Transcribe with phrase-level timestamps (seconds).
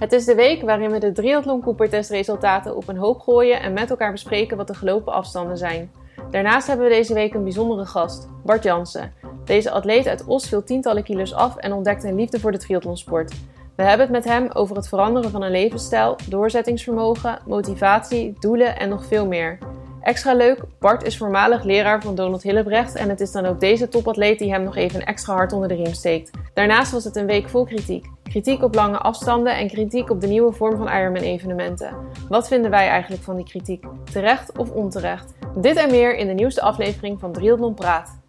[0.00, 3.90] Het is de week waarin we de triathlon Cooper-testresultaten op een hoop gooien en met
[3.90, 5.90] elkaar bespreken wat de gelopen afstanden zijn.
[6.30, 9.12] Daarnaast hebben we deze week een bijzondere gast, Bart Jansen.
[9.44, 13.32] Deze atleet uit Os viel tientallen kilo's af en ontdekte een liefde voor de triathlonsport.
[13.76, 18.88] We hebben het met hem over het veranderen van een levensstijl, doorzettingsvermogen, motivatie, doelen en
[18.88, 19.58] nog veel meer.
[20.02, 23.88] Extra leuk, Bart is voormalig leraar van Donald Hillebrecht en het is dan ook deze
[23.88, 26.30] topatleet die hem nog even een extra hard onder de riem steekt.
[26.54, 28.06] Daarnaast was het een week vol kritiek.
[28.22, 31.94] Kritiek op lange afstanden en kritiek op de nieuwe vorm van Ironman-evenementen.
[32.28, 33.84] Wat vinden wij eigenlijk van die kritiek?
[34.12, 35.34] Terecht of onterecht?
[35.56, 38.19] Dit en meer in de nieuwste aflevering van Triathlon Praat.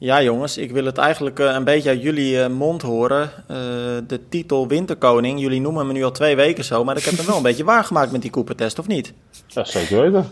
[0.00, 3.22] Ja, jongens, ik wil het eigenlijk uh, een beetje uit jullie uh, mond horen.
[3.22, 3.56] Uh,
[4.06, 5.40] de titel Winterkoning.
[5.40, 7.64] Jullie noemen me nu al twee weken zo, maar ik heb hem wel een beetje
[7.64, 9.12] waargemaakt met die Cooper-test, of niet?
[9.46, 10.26] Ja, zeker weten.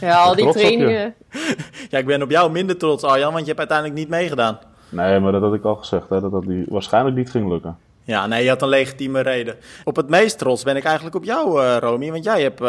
[0.00, 1.14] Ja, al die trainingen.
[1.90, 4.58] ja, ik ben op jou minder trots, Arjan, want je hebt uiteindelijk niet meegedaan.
[4.88, 7.76] Nee, maar dat had ik al gezegd, hè, dat dat die waarschijnlijk niet ging lukken.
[8.04, 9.56] Ja, nee, je had een legitieme reden.
[9.84, 12.60] Op het meest trots ben ik eigenlijk op jou, Romy, want jij hebt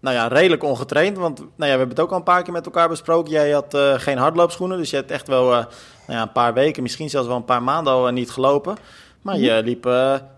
[0.00, 1.16] nou ja, redelijk ongetraind.
[1.16, 3.32] Want nou ja, we hebben het ook al een paar keer met elkaar besproken.
[3.32, 5.58] Jij had uh, geen hardloopschoenen, dus je hebt echt wel uh,
[6.06, 8.76] nou ja, een paar weken, misschien zelfs wel een paar maanden al uh, niet gelopen.
[9.22, 9.84] Maar je, liep,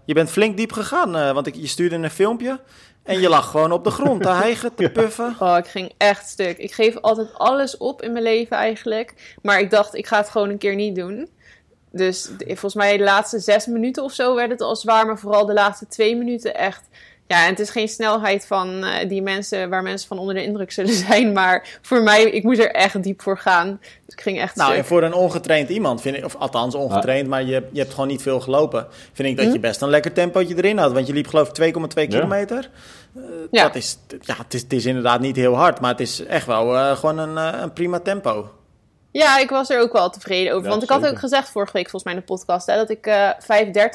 [0.04, 2.60] je bent flink diep gegaan, want ik, je stuurde een filmpje.
[3.08, 5.36] En je lag gewoon op de grond te hijgen, te puffen.
[5.38, 6.58] Oh, ik ging echt stuk.
[6.58, 9.36] Ik geef altijd alles op in mijn leven eigenlijk.
[9.42, 11.28] Maar ik dacht, ik ga het gewoon een keer niet doen.
[11.90, 15.06] Dus volgens mij de laatste zes minuten of zo werd het al zwaar.
[15.06, 16.88] Maar vooral de laatste twee minuten echt
[17.28, 20.42] ja, en het is geen snelheid van uh, die mensen waar mensen van onder de
[20.42, 21.32] indruk zullen zijn.
[21.32, 23.78] Maar voor mij, ik moest er echt diep voor gaan.
[23.80, 24.56] Dus ik ging echt.
[24.56, 27.90] Nou, en voor een ongetraind iemand, vind ik, of althans ongetraind, maar je, je hebt
[27.92, 28.86] gewoon niet veel gelopen.
[29.12, 29.52] Vind ik dat hm?
[29.52, 30.92] je best een lekker tempootje erin had.
[30.92, 32.06] Want je liep geloof ik 2,2 ja.
[32.06, 32.70] kilometer.
[33.16, 33.62] Uh, ja.
[33.62, 36.46] Dat is, ja, het is, het is inderdaad niet heel hard, maar het is echt
[36.46, 38.50] wel uh, gewoon een, een prima tempo.
[39.10, 40.64] Ja, ik was er ook wel tevreden over.
[40.64, 42.90] Ja, want ik had ook gezegd vorige week volgens mij in de podcast hè, dat
[42.90, 43.30] ik uh,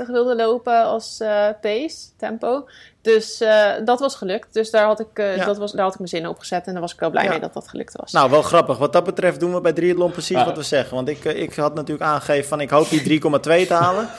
[0.06, 2.68] 5.30 wilde lopen als uh, pace, tempo.
[3.02, 4.54] Dus uh, dat was gelukt.
[4.54, 5.46] Dus daar had, ik, ja.
[5.46, 6.66] dat was, daar had ik mijn zin op gezet.
[6.66, 7.30] En daar was ik wel blij ja.
[7.30, 8.12] mee dat dat gelukt was.
[8.12, 8.78] Nou, wel grappig.
[8.78, 10.96] Wat dat betreft doen we bij Triathlon precies wat we zeggen.
[10.96, 14.10] Want ik, ik had natuurlijk aangegeven van ik hoop die 3,2 te halen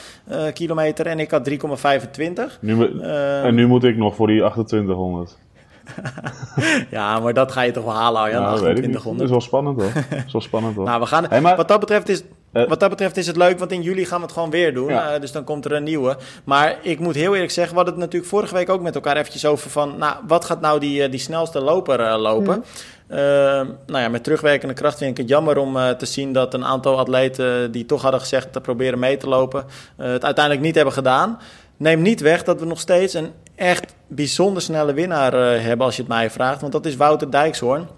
[0.53, 1.07] kilometer.
[1.07, 1.57] En ik had 3,25.
[2.61, 5.37] Nu, en nu moet ik nog voor die 2800.
[6.91, 9.19] ja, maar dat ga je toch wel halen, Arjan, ja, 2800.
[9.19, 9.93] Dat is wel spannend hoor.
[10.11, 10.85] Dat is wel spannend hoor.
[10.85, 12.23] nou, we gaan, hey, maar, wat, dat betreft is,
[12.53, 14.75] uh, wat dat betreft is het leuk, want in juli gaan we het gewoon weer
[14.75, 14.89] doen.
[14.89, 15.15] Ja.
[15.15, 16.17] Uh, dus dan komt er een nieuwe.
[16.45, 19.17] Maar ik moet heel eerlijk zeggen, we hadden het natuurlijk vorige week ook met elkaar
[19.17, 19.99] eventjes over van...
[19.99, 22.57] Nou, wat gaat nou die, die snelste loper lopen?
[22.57, 22.65] Mm.
[23.09, 23.19] Uh,
[23.87, 26.65] nou ja, met terugwerkende kracht vind ik het jammer om uh, te zien dat een
[26.65, 29.65] aantal atleten die toch hadden gezegd te proberen mee te lopen,
[30.01, 31.39] uh, het uiteindelijk niet hebben gedaan.
[31.77, 35.97] Neem niet weg dat we nog steeds een echt bijzonder snelle winnaar uh, hebben als
[35.97, 36.61] je het mij vraagt.
[36.61, 37.89] Want dat is Wouter Dijkshoorn.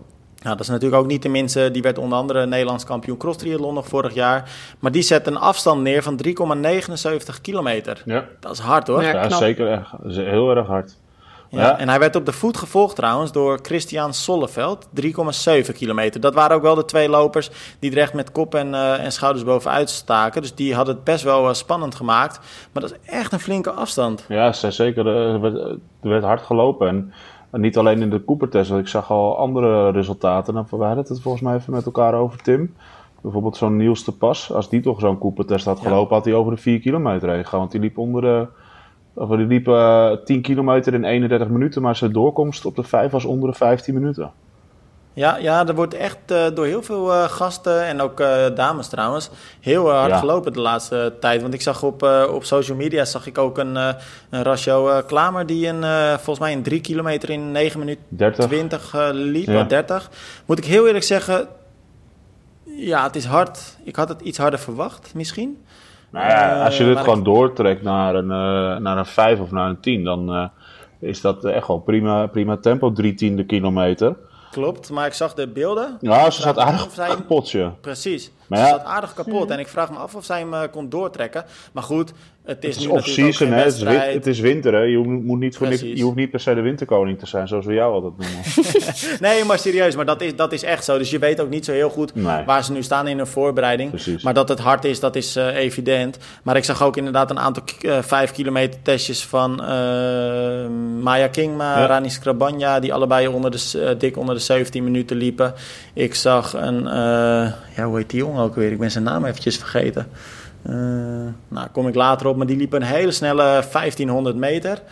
[0.42, 1.70] Nou, dat is natuurlijk ook niet de minste.
[1.70, 4.50] Die werd onder andere Nederlands kampioen cross triathlon nog vorig jaar.
[4.78, 8.02] Maar die zet een afstand neer van 3,79 kilometer.
[8.04, 8.24] Ja.
[8.40, 9.02] Dat is hard hoor.
[9.02, 9.70] Ja, ja zeker.
[9.70, 10.96] Echt, heel erg hard.
[11.56, 16.20] Ja, ja, En hij werd op de voet gevolgd trouwens door Christian Solleveld, 3,7 kilometer.
[16.20, 19.12] Dat waren ook wel de twee lopers die er echt met kop en, uh, en
[19.12, 20.42] schouders bovenuit staken.
[20.42, 22.40] Dus die hadden het best wel uh, spannend gemaakt.
[22.72, 24.24] Maar dat is echt een flinke afstand.
[24.28, 25.06] Ja, zeker.
[25.06, 25.54] Er werd,
[26.02, 26.88] er werd hard gelopen.
[26.88, 27.12] En,
[27.50, 30.54] niet alleen in de Cooper-test, want ik zag al andere resultaten.
[30.54, 32.74] Nou, we hadden het volgens mij even met elkaar over, Tim.
[33.20, 34.52] Bijvoorbeeld zo'n Niels de Pas.
[34.52, 36.14] Als die toch zo'n Cooper-test had gelopen, ja.
[36.14, 37.58] had hij over de 4 kilometer heen gegaan.
[37.58, 38.46] Want die liep onder de...
[39.19, 43.10] Of die liepen uh, 10 kilometer in 31 minuten, maar zijn doorkomst op de 5
[43.10, 44.31] was onder de 15 minuten.
[45.12, 48.88] Ja, ja er wordt echt uh, door heel veel uh, gasten en ook uh, dames
[48.88, 50.19] trouwens heel hard ja.
[50.19, 51.43] gelopen de laatste tijd.
[51.43, 53.77] Want ik zag op, op social media zag ik ook een,
[54.31, 55.83] een Ratio Klamer die een,
[56.15, 58.47] volgens mij een 3 kilometer in 9 minuten 30.
[58.47, 59.65] 20 liep, ja.
[59.65, 60.10] 30.
[60.47, 61.48] Moet ik heel eerlijk zeggen,
[62.65, 63.77] ja, het is hard.
[63.84, 65.59] Ik had het iets harder verwacht misschien.
[66.10, 67.24] Nou ja, als je dit gewoon ik...
[67.24, 70.48] doortrekt naar een, uh, naar een 5 of naar een 10, dan uh,
[71.00, 74.16] is dat echt wel prima, prima tempo, drie tiende kilometer.
[74.50, 75.98] Klopt, maar ik zag de beelden.
[76.00, 77.08] Ja, ze zat aardig zij...
[77.08, 77.74] kapot, ja.
[77.80, 78.64] Precies, maar ja.
[78.64, 79.50] ze zat aardig kapot.
[79.50, 81.44] En ik vraag me af of zij hem uh, kon doortrekken.
[81.72, 82.12] Maar goed,
[82.47, 83.63] het is, het is off-season, hè?
[83.63, 84.81] Het is, win- het is winter, hè?
[84.81, 87.75] Je, moet niet voor je hoeft niet per se de winterkoning te zijn, zoals we
[87.75, 88.43] jou altijd noemen.
[89.28, 90.98] nee, maar serieus, maar dat is, dat is echt zo.
[90.98, 92.45] Dus je weet ook niet zo heel goed nee.
[92.45, 93.91] waar ze nu staan in hun voorbereiding.
[93.91, 94.22] Precies.
[94.22, 96.19] Maar dat het hard is, dat is uh, evident.
[96.43, 99.69] Maar ik zag ook inderdaad een aantal uh, vijf kilometer testjes van uh,
[101.03, 101.87] Maya Kingma, ja.
[101.87, 105.54] Rani Skrabanja, die allebei onder de, dik onder de 17 minuten liepen.
[105.95, 106.83] Ik zag een,
[107.77, 108.72] ja, hoe heet die jongen ook weer?
[108.72, 110.09] Ik ben zijn naam eventjes vergeten.
[110.68, 110.74] Uh,
[111.48, 113.42] nou, kom ik later op, maar die liep een hele snelle
[113.72, 114.83] 1500 meter.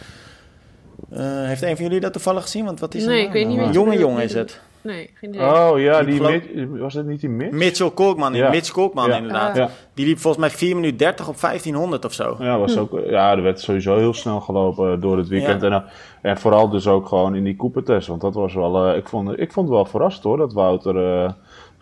[1.12, 2.64] Uh, heeft een van jullie dat toevallig gezien?
[2.64, 3.70] Want wat is nee, ik weet niet meer.
[3.70, 4.60] Jonge jongen is het.
[4.80, 5.46] Nee, geen idee.
[5.46, 7.50] Oh ja, Die die geloof- Mitch- was het niet die Mitch?
[7.52, 8.50] Mitchell Kolkman, Ja.
[8.50, 9.16] Mitch Kolkman Ja.
[9.16, 9.56] inderdaad.
[9.56, 9.68] Ja.
[9.94, 12.36] Die liep volgens mij 4 minuten 30 op 1500 of zo.
[12.38, 15.60] Ja, was ook, ja, er werd sowieso heel snel gelopen door het weekend.
[15.62, 15.66] Ja.
[15.66, 18.08] En, eh, en vooral dus ook gewoon in die Cooper-test.
[18.08, 21.24] Want dat was wel, eh, ik, vond, ik vond het wel verrast hoor, dat Wouter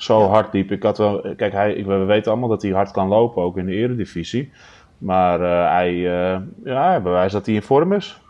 [0.02, 0.70] zo hard liep.
[0.70, 3.56] Ik had wel, kijk, hij, ik, we weten allemaal dat hij hard kan lopen, ook
[3.56, 4.52] in de eredivisie.
[4.98, 8.20] Maar eh, hij, eh, ja, hij bewijst dat hij in vorm is.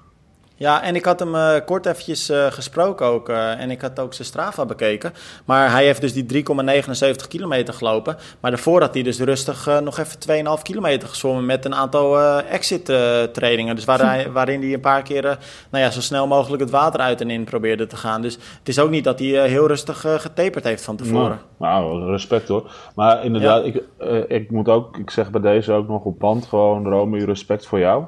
[0.63, 3.29] Ja, en ik had hem eh, kort eventjes eh, gesproken ook.
[3.29, 5.13] eh, en ik had ook zijn Strava bekeken.
[5.45, 8.17] Maar hij heeft dus die 3,79 kilometer gelopen.
[8.41, 10.19] Maar daarvoor had hij dus rustig nog even
[10.57, 11.47] 2,5 kilometer gezwommen...
[11.47, 12.85] met een aantal exit
[13.33, 13.75] trainingen.
[13.75, 15.23] Dus waar hij, waarin hij een paar keer
[15.71, 18.23] nou ja, zo snel mogelijk het water uit en in probeerde te gaan.
[18.23, 21.41] Dus het is ook niet dat hij heel rustig getaperd heeft van tevoren.
[21.59, 22.71] Nou, nou, respect hoor.
[22.95, 23.83] Maar inderdaad, ik,
[24.29, 27.79] ik moet ook, ik zeg bij deze ook nog op band gewoon, Romy, respect voor
[27.79, 28.05] jou.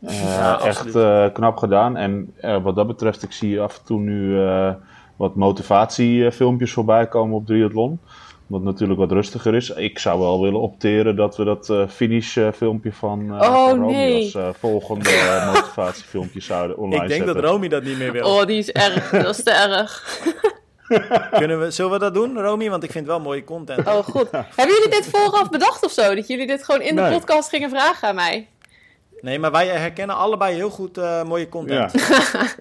[0.00, 1.96] Eh, Ja, echt eh, knap gedaan.
[1.96, 4.70] En eh, wat dat betreft, ik zie af en toe nu eh,
[5.16, 8.00] wat motivatiefilmpjes voorbij komen op triathlon.
[8.46, 9.70] Wat natuurlijk wat rustiger is.
[9.70, 13.68] Ik zou wel willen opteren dat we dat eh finish eh, filmpje van, eh Oh,
[13.68, 14.22] van Romy nee.
[14.24, 15.10] als eh, volgende
[15.54, 17.42] motivatiefilmpje zouden online Ik denk zetten.
[17.42, 18.24] dat Romy dat niet meer wil.
[18.36, 19.10] Oh, die is erg.
[19.10, 20.20] Dat is te erg.
[21.38, 22.70] Kunnen we, zullen we dat doen, Romy?
[22.70, 23.86] Want ik vind het wel mooie content.
[23.86, 24.30] Oh, god.
[24.30, 26.14] Hebben jullie dit vooraf bedacht of zo?
[26.14, 27.12] Dat jullie dit gewoon in de Nee.
[27.12, 28.48] podcast gingen vragen aan mij?
[29.26, 31.92] Nee, maar wij herkennen allebei heel goed eh, mooie content.
[31.92, 32.46] Ja.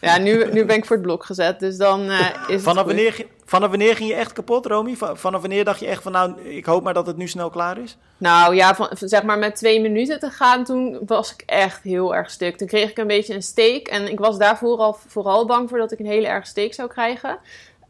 [0.00, 2.84] Ja, nu, nu ben ik voor het blok gezet, dus dan eh, is het Vanaf
[2.84, 2.92] goed.
[2.92, 4.94] wanneer, vanaf wanneer ging je echt kapot, Romy?
[4.96, 7.50] Va- Vanaf wanneer dacht je echt van, nou, ik hoop maar dat het nu snel
[7.50, 7.96] klaar is?
[8.18, 11.82] Nou ja, van, van zeg maar met twee minuten te gaan, toen was ik echt
[11.82, 12.56] heel erg stuk.
[12.56, 15.78] Toen kreeg ik een beetje een steek en ik was daarvoor al vooral bang voor
[15.78, 17.38] dat ik een hele erg steek zou krijgen.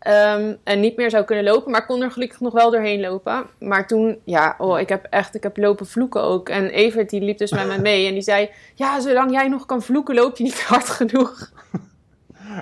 [0.03, 3.45] Ehm, en niet meer zou kunnen lopen, maar kon er gelukkig nog wel doorheen lopen.
[3.59, 6.49] Maar toen, ja, oh, ik heb echt, ik heb lopen vloeken ook.
[6.49, 9.67] En Evert die liep dus met me mee en die zei, ja, zolang jij nog
[9.67, 11.51] kan vloeken, loop je niet hard genoeg.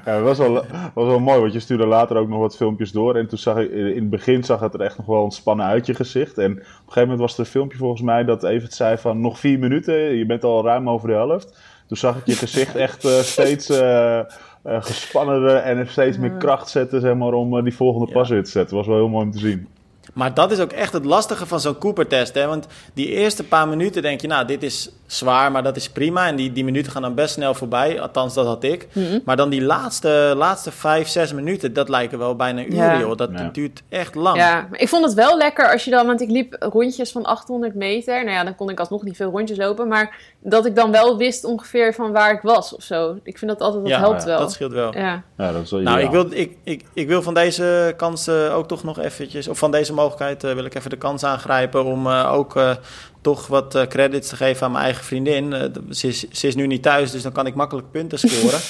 [0.04, 0.52] Ja, dat was wel,
[0.94, 3.16] was wel mooi, want je stuurde later ook nog wat filmpjes door.
[3.16, 5.86] En toen zag ik, in het begin zag het er echt nog wel ontspannen uit
[5.86, 6.38] je gezicht.
[6.38, 9.20] En op een gegeven moment was er een filmpje volgens mij dat Evert zei van
[9.20, 11.58] nog vier minuten, je bent al ruim over de helft.
[11.86, 14.20] Toen zag ik je gezicht echt eh, steeds eh
[14.62, 18.12] eh, gespannender en steeds meer kracht zetten zeg maar, om eh, die volgende Ja.
[18.12, 18.76] pas weer te zetten.
[18.76, 19.68] was wel heel mooi om te zien.
[20.14, 22.34] Maar dat is ook echt het lastige van zo'n Cooper-test.
[22.34, 22.46] Hè?
[22.46, 26.26] Want die eerste paar minuten denk je, nou, dit is zwaar, maar dat is prima.
[26.26, 28.00] En die, die minuten gaan dan best snel voorbij.
[28.00, 28.88] Althans, dat had ik.
[29.24, 32.98] Maar dan die laatste, laatste vijf, zes minuten, dat lijken wel bijna uren, Ja.
[32.98, 33.16] joh.
[33.16, 33.48] Dat Ja.
[33.52, 34.36] duurt echt lang.
[34.36, 37.24] Ja, maar ik vond het wel lekker als je dan, want ik liep rondjes van
[37.24, 38.14] 800 meter.
[38.24, 41.16] Nou ja, dan kon ik alsnog niet veel rondjes lopen, maar dat ik dan wel
[41.16, 43.16] wist ongeveer van waar ik was of zo.
[43.22, 44.38] Ik vind dat altijd, dat Ja, helpt ja, wel.
[44.38, 44.94] Dat scheelt wel.
[44.96, 45.22] Ja.
[45.36, 48.56] Ja, dat is wel Nou, ik wil, ik, ik, ik wil van deze kans eh,
[48.56, 51.84] ook toch nog eventjes, of van deze mogelijkheid eh, wil ik even de kans aangrijpen
[51.84, 52.70] om eh, ook eh,
[53.20, 55.52] toch wat eh, credits te geven aan mijn eigen vriendin.
[55.52, 58.60] Eh, ze, is, ze is nu niet thuis, dus dan kan ik makkelijk punten scoren.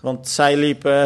[0.00, 1.04] Want zij liep eh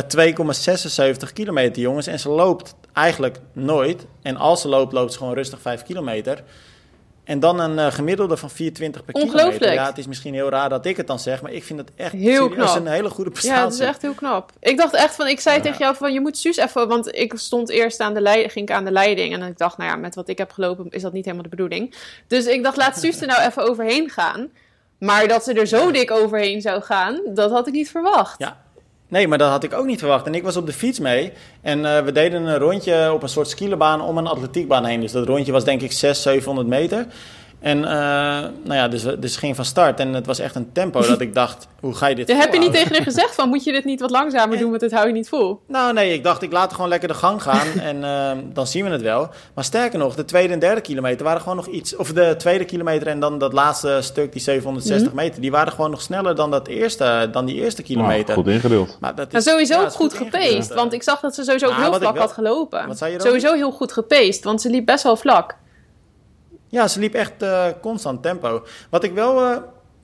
[1.25, 4.06] 2,76 kilometer, jongens, en ze loopt eigenlijk nooit.
[4.22, 6.43] En als ze loopt, loopt ze gewoon rustig 5 kilometer.
[7.24, 9.12] En dan een eh, gemiddelde van 4,20 per kilometer.
[9.22, 9.72] Ongelooflijk.
[9.72, 11.90] Ja, het is misschien heel raar dat ik het dan zeg, maar ik vind het
[11.96, 12.76] echt Heel knap.
[12.76, 13.58] een hele goede prestatie.
[13.58, 14.52] ja, dat is echt heel knap.
[14.60, 17.32] Ik dacht echt van, ik zei tegen jou van, je moet Suus even, want ik
[17.36, 19.34] stond eerst aan de leiding, ging ik aan de leiding.
[19.34, 21.56] En ik dacht, nou ja, met wat ik heb gelopen is dat niet helemaal de
[21.56, 21.94] bedoeling.
[22.26, 24.50] Dus ik dacht, laat Suus er nou even overheen gaan.
[24.98, 28.38] Maar dat ze er zo dik overheen zou gaan, dat had ik niet verwacht.
[28.38, 28.61] Ja.
[29.12, 30.26] Nee, maar dat had ik ook niet verwacht.
[30.26, 31.32] En ik was op de fiets mee.
[31.60, 35.00] En eh, we deden een rondje op een soort skielenbaan om een atletiekbaan heen.
[35.00, 37.06] Dus dat rondje was denk ik 600, 700 meter.
[37.62, 37.90] En eh,
[38.64, 40.00] nou ja, dus, dus ging van start.
[40.00, 42.58] En het was echt een tempo dat ik dacht, hoe ga je dit Heb je
[42.58, 45.06] niet tegen haar gezegd van, moet je dit niet wat langzamer doen, want dit hou
[45.06, 45.60] je niet vol?
[45.69, 48.84] Nou nee, ik dacht ik laat gewoon lekker de gang gaan en eh, dan zien
[48.84, 49.28] we het wel.
[49.54, 51.96] Maar sterker nog, de tweede en derde kilometer waren gewoon nog iets...
[51.96, 55.16] Of de tweede kilometer en dan dat laatste stuk, die 760 Mhm.
[55.16, 55.40] meter...
[55.40, 58.34] die waren gewoon nog sneller dan, dat eerste, dan die eerste kilometer.
[58.34, 58.96] Goed ingedeeld.
[59.00, 61.42] Maar dat is, En sowieso ja, is goed ingedeeld, gepaced, want ik zag dat ze
[61.44, 62.86] sowieso ook Ah, heel vlak wel- had gelopen.
[62.86, 63.28] Wat zei je, Romy?
[63.31, 65.54] Sowieso heel goed gepaced, want ze liep best wel vlak.
[66.72, 68.62] Ja, ze liep echt eh, constant tempo.
[68.91, 69.56] Wat ik wel eh,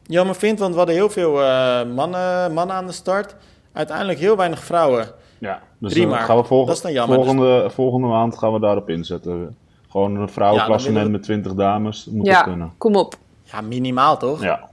[0.02, 3.34] jammer vind, want we hadden heel veel eh, mannen, mannen aan de start.
[3.72, 5.06] Uiteindelijk heel weinig vrouwen.
[5.38, 6.16] Ja, dus Prima.
[6.16, 9.56] dan gaan we volg- Dat is dan jammer, volgende, volgende maand gaan we daarop inzetten.
[9.90, 12.06] Gewoon een vrouwenklassement Ja, met 20 dames.
[12.10, 12.72] Moet ja, het kunnen.
[12.78, 13.14] kom op.
[13.42, 14.42] Ja, minimaal toch?
[14.42, 14.68] Ja,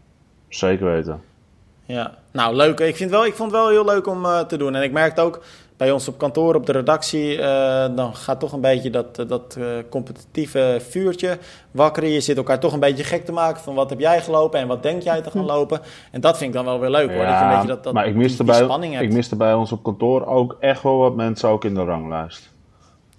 [0.49, 1.21] zeker weten.
[1.85, 2.13] Ja.
[2.31, 2.79] Nou, leuk.
[2.79, 4.75] Ik, vind wel, ik vond het wel heel leuk om eh, te doen.
[4.75, 5.41] En ik merkte ook
[5.77, 9.27] bij ons op kantoor, op de redactie, eh, dan gaat toch een beetje dat, eh,
[9.27, 11.37] dat eh, competitieve vuurtje
[11.71, 12.09] wakkeren.
[12.09, 14.67] Je zit elkaar toch een beetje gek te maken van wat heb jij gelopen en
[14.67, 15.79] wat denk jij te gaan lopen.
[16.11, 17.25] En dat vind ik dan wel weer leuk hoor.
[17.25, 19.05] Dat je een beetje dat, dat, maar ik die- miste, die bij, spanning hebt.
[19.05, 22.53] ik miste bij ons op kantoor ook echt wel wat mensen ook in de ranglijst.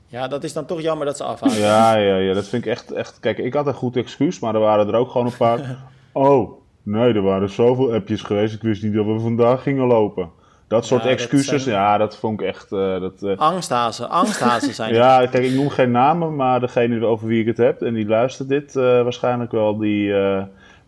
[0.06, 1.56] Ja, dat is dan toch jammer dat ze afhalen.
[1.58, 3.20] Ja, ja, ja, dat vind ik echt, echt...
[3.20, 5.60] Kijk, ik had een goed excuus, maar er waren er ook gewoon een paar...
[6.12, 6.50] Oh,
[6.82, 8.54] nee, er waren zoveel appjes geweest.
[8.54, 10.30] Ik wist niet dat we vandaag gingen lopen.
[10.68, 12.72] Dat soort excuses, ja, dat vond ik echt...
[12.72, 13.36] Uh, dat, uh...
[13.36, 17.56] Angsthazen, angsthazen zijn Ja, kijk, ik noem geen namen, maar degene over wie ik het
[17.56, 17.82] heb...
[17.82, 19.76] en die luistert dit waarschijnlijk wel...
[19.76, 20.14] die,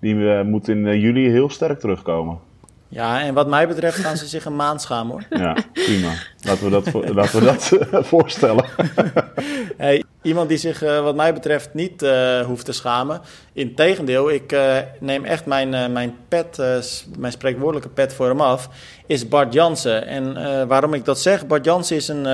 [0.01, 2.39] die moet in juli heel sterk terugkomen.
[2.91, 5.41] Ja, en wat mij betreft gaan ze zich een maand schamen hoor.
[5.41, 6.13] Ja, prima.
[6.41, 8.65] Laten we dat, laten we dat eh, voorstellen.
[9.77, 13.21] hey, iemand die zich uh, wat mij betreft niet uh, hoeft te schamen.
[13.53, 16.59] Integendeel, ik uh, neem echt mijn, mijn pet,
[17.19, 18.69] mijn spreekwoordelijke pet voor hem af,
[19.07, 20.07] is Bart Jansen.
[20.07, 20.35] En
[20.69, 22.25] waarom ik dat zeg, Bart Jansen is een,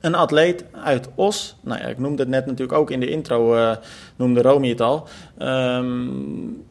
[0.00, 1.56] een atleet uit Os.
[1.60, 3.74] Nou ja, ik noemde het net natuurlijk ook in de intro,
[4.16, 5.08] noemde Romy het al.
[5.38, 6.65] Um,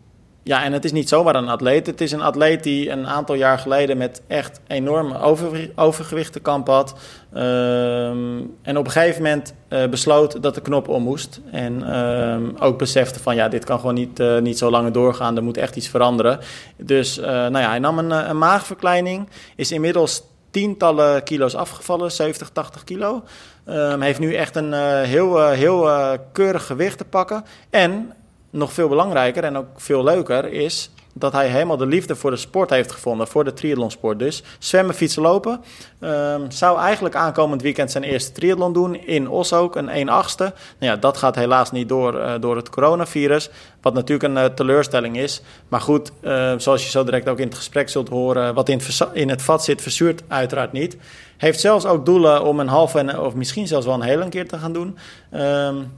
[0.47, 1.87] ja, en het is niet zomaar een atleet.
[1.87, 6.39] Het is een atleet die een aantal jaar geleden met echt enorm over, overgewicht te
[6.39, 6.95] kamp had.
[7.33, 11.41] Ehm, en op een gegeven moment uh, besloot dat de knop om moest.
[11.51, 15.37] En uh, ook besefte van ja, dit kan gewoon niet, uh, niet zo langer doorgaan.
[15.37, 16.39] Er moet echt iets veranderen.
[16.77, 19.29] Dus uh, nou ja, hij nam een, een maagverkleining.
[19.55, 23.23] Is inmiddels tientallen kilo's afgevallen, 70, 80 kilo.
[23.69, 24.73] Um, heeft nu echt een
[25.03, 25.89] heel, heel
[26.31, 27.45] keurig gewicht te pakken.
[27.69, 28.13] En
[28.55, 32.37] nog veel belangrijker en ook veel leuker is dat hij helemaal de liefde voor de
[32.37, 34.19] sport heeft gevonden, voor de triathlonsport.
[34.19, 35.63] Dus zwemmen, fietsen, lopen.
[35.99, 40.39] Um, zou eigenlijk aankomend weekend zijn eerste triathlon doen in Os ook, een 1 8
[40.39, 43.49] Nou ja, dat gaat helaas niet door, uh, door het coronavirus,
[43.81, 45.41] wat natuurlijk een uh, teleurstelling is.
[45.67, 48.77] Maar goed, uh, zoals je zo direct ook in het gesprek zult horen, wat in
[48.77, 50.97] het, in het vat zit, verzuurt uiteraard niet.
[51.37, 54.57] Heeft zelfs ook doelen om een halve of misschien zelfs wel een hele keer te
[54.57, 54.97] gaan doen.
[55.33, 55.91] Um,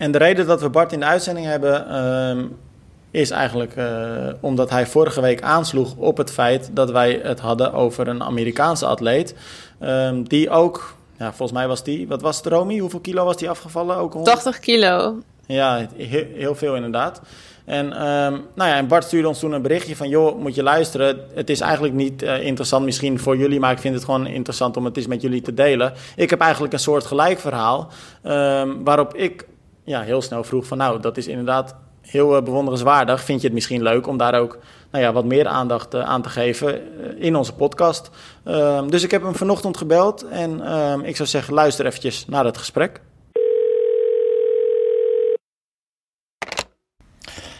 [0.00, 1.86] en de reden dat we Bart in de uitzending hebben,
[2.38, 2.44] uh,
[3.10, 3.86] is eigenlijk uh,
[4.40, 8.86] omdat hij vorige week aansloeg op het feit dat wij het hadden over een Amerikaanse
[8.86, 9.34] atleet.
[9.80, 12.78] Um, die ook, ja, volgens mij was die, wat was het Romy?
[12.78, 13.96] Hoeveel kilo was die afgevallen?
[13.96, 14.34] Ook 100?
[14.34, 15.18] 80 kilo.
[15.46, 17.20] Ja, heel, heel veel inderdaad.
[17.64, 20.08] En, um, nou ja, en Bart stuurde ons toen een berichtje van...
[20.08, 21.20] joh, moet je luisteren.
[21.34, 23.60] Het is eigenlijk niet uh, interessant misschien voor jullie...
[23.60, 25.92] maar ik vind het gewoon interessant om het eens met jullie te delen.
[26.16, 27.88] Ik heb eigenlijk een soort gelijk verhaal...
[28.24, 29.46] Um, waarop ik
[29.84, 33.24] ja, heel snel vroeg van nou, dat is inderdaad heel uh, bewonderenswaardig.
[33.24, 34.58] Vind je het misschien leuk om daar ook
[34.90, 38.10] nou ja, wat meer aandacht uh, aan te geven uh, in onze podcast?
[38.44, 42.44] Ehm, dus ik heb hem vanochtend gebeld en ehm, ik zou zeggen, luister eventjes naar
[42.44, 43.00] het gesprek.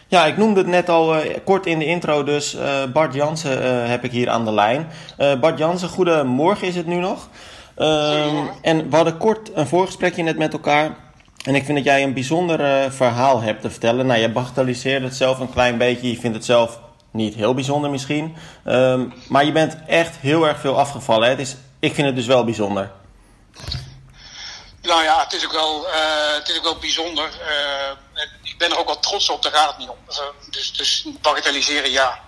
[0.09, 2.57] Ja, ik noemde het net al kort in de intro, dus
[2.93, 4.89] Bart Jansen heb ik hier aan de lijn.
[5.41, 7.29] Bart Jansen, goedemorgen is het nu nog.
[7.77, 10.97] Um, en we hadden kort een voorgesprekje net met elkaar.
[11.45, 14.07] En ik vind dat jij een bijzonder uh, verhaal hebt te vertellen.
[14.07, 16.11] Nou, je bagatelliseert het zelf een klein beetje.
[16.11, 16.79] Je vindt het zelf
[17.11, 18.37] niet heel bijzonder misschien.
[18.67, 21.25] Um, maar je bent echt heel erg veel afgevallen.
[21.25, 21.31] Hè?
[21.31, 22.91] Het is, ik vind het dus wel bijzonder.
[24.83, 25.93] Nou ja, het is ook wel, uh,
[26.35, 27.25] het is ook wel bijzonder.
[27.25, 29.97] Uh, ik ben er ook wel trots op, daar gaat het niet om.
[30.51, 32.21] Dus, dus bagatelliseren, ja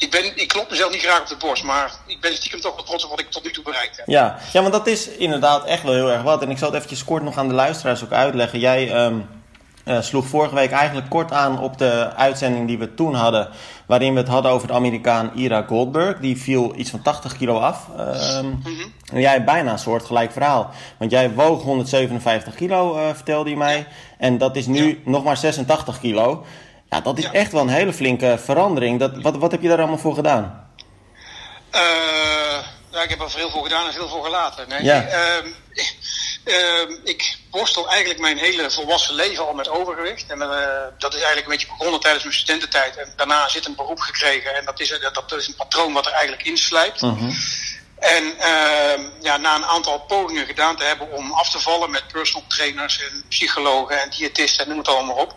[0.00, 2.74] ik, ben, ik klop mezelf niet graag op de borst, maar ik ben stiekem toch
[2.74, 4.06] wel trots op wat ik tot nu toe bereikt heb.
[4.06, 6.42] Ja, ja want dat is inderdaad echt wel heel erg wat.
[6.42, 8.58] En ik zal het eventjes kort nog aan de luisteraars ook uitleggen.
[8.58, 9.28] Jij um,
[9.84, 13.48] uh, sloeg vorige week eigenlijk kort aan op de uitzending die we toen hadden.
[13.86, 16.18] Waarin we het hadden over de Amerikaan Ira Goldberg.
[16.18, 17.88] Die viel iets van 80 kilo af.
[17.98, 18.92] Um, mm -hmm.
[19.12, 20.70] En jij hebt bijna een soort gelijk verhaal.
[20.98, 23.76] Want jij woog 157 kilo, uh, vertelde je mij.
[23.76, 23.86] Ja.
[24.18, 24.94] En dat is nu ja.
[25.04, 26.44] nog maar 86 kilo.
[26.90, 27.32] Ja, dat is ja.
[27.32, 28.98] echt wel een hele flinke verandering.
[28.98, 30.68] Dat, wat, wat heb je daar allemaal voor gedaan?
[31.74, 31.80] Uh,
[32.90, 34.68] ja, ik heb er veel voor gedaan en veel voor gelaten.
[34.68, 35.06] Nee, ja.
[35.06, 35.46] uh,
[36.44, 40.30] uh, ik worstel eigenlijk mijn hele volwassen leven al met overgewicht.
[40.30, 40.48] En uh,
[40.98, 42.96] dat is eigenlijk een beetje begonnen tijdens mijn studententijd.
[42.96, 44.56] En daarna zit een beroep gekregen.
[44.56, 47.00] En dat is, dat, dat is een patroon wat er eigenlijk inslijpt.
[47.00, 47.34] -huh.
[47.98, 52.08] En uh, ja, na een aantal pogingen gedaan te hebben om af te vallen met
[52.12, 55.34] personal trainers en psychologen en diëtisten, noem het allemaal op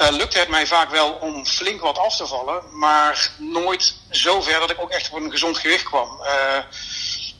[0.00, 4.40] uh, lukte het mij vaak wel om flink wat af te vallen, maar nooit zo
[4.40, 6.20] ver dat ik ook echt op een gezond gewicht kwam.
[6.20, 6.58] Uh,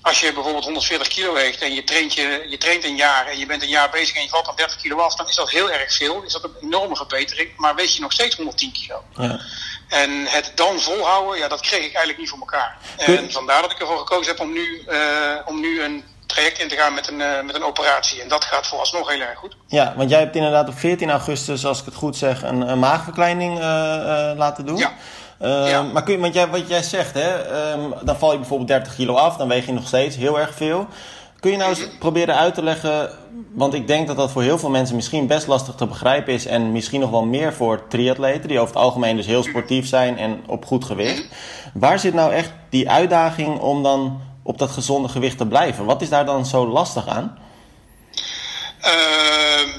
[0.03, 3.39] als je bijvoorbeeld 140 kilo weegt en je traint, je, je traint een jaar en
[3.39, 5.51] je bent een jaar bezig en je valt dan 30 kilo af, dan is dat
[5.51, 6.23] heel erg veel.
[6.23, 9.05] Is dat een enorme verbetering, maar weeg je nog steeds 110 kilo.
[9.17, 9.41] Ja.
[9.89, 12.79] En het dan volhouden, ja, dat kreeg ik eigenlijk niet voor elkaar.
[12.97, 16.69] En vandaar dat ik ervoor gekozen heb om nu, uh, om nu een traject in
[16.69, 18.23] te gaan met een, uh, met een operatie.
[18.23, 19.57] En dat gaat vooralsnog heel erg goed.
[19.67, 22.79] Ja, want jij hebt inderdaad op 14 augustus, als ik het goed zeg, een, een
[22.79, 24.77] maagverkleining uh, uh, laten doen.
[24.77, 24.93] Ja.
[25.43, 25.83] Ja.
[25.83, 28.95] Maar kun je, want jij, wat jij zegt, hè, um, dan val je bijvoorbeeld 30
[28.95, 30.87] kilo af, dan weeg je nog steeds heel erg veel.
[31.41, 33.11] Kun je nou eens proberen uit te leggen,
[33.55, 36.47] want ik denk dat dat voor heel veel mensen misschien best lastig te begrijpen is
[36.47, 40.19] en misschien nog wel meer voor triatleten, die over het algemeen dus heel sportief zijn
[40.19, 41.25] en op goed gewicht.
[41.75, 45.85] Waar zit nou echt die uitdaging om dan op dat gezonde gewicht te blijven.
[45.85, 47.39] Wat is daar dan zo lastig aan?
[48.85, 49.75] Uh,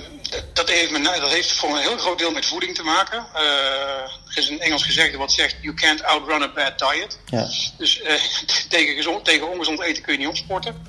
[0.54, 3.26] dat, heeft dat heeft voor een heel groot deel met voeding te maken.
[3.36, 7.20] Uh, Er is een Engels gezegde wat zegt: You can't outrun a bad diet.
[7.26, 7.48] Ja.
[7.78, 8.02] Dus
[8.70, 10.88] tegen, gezond, tegen ongezond eten kun je niet opsporten.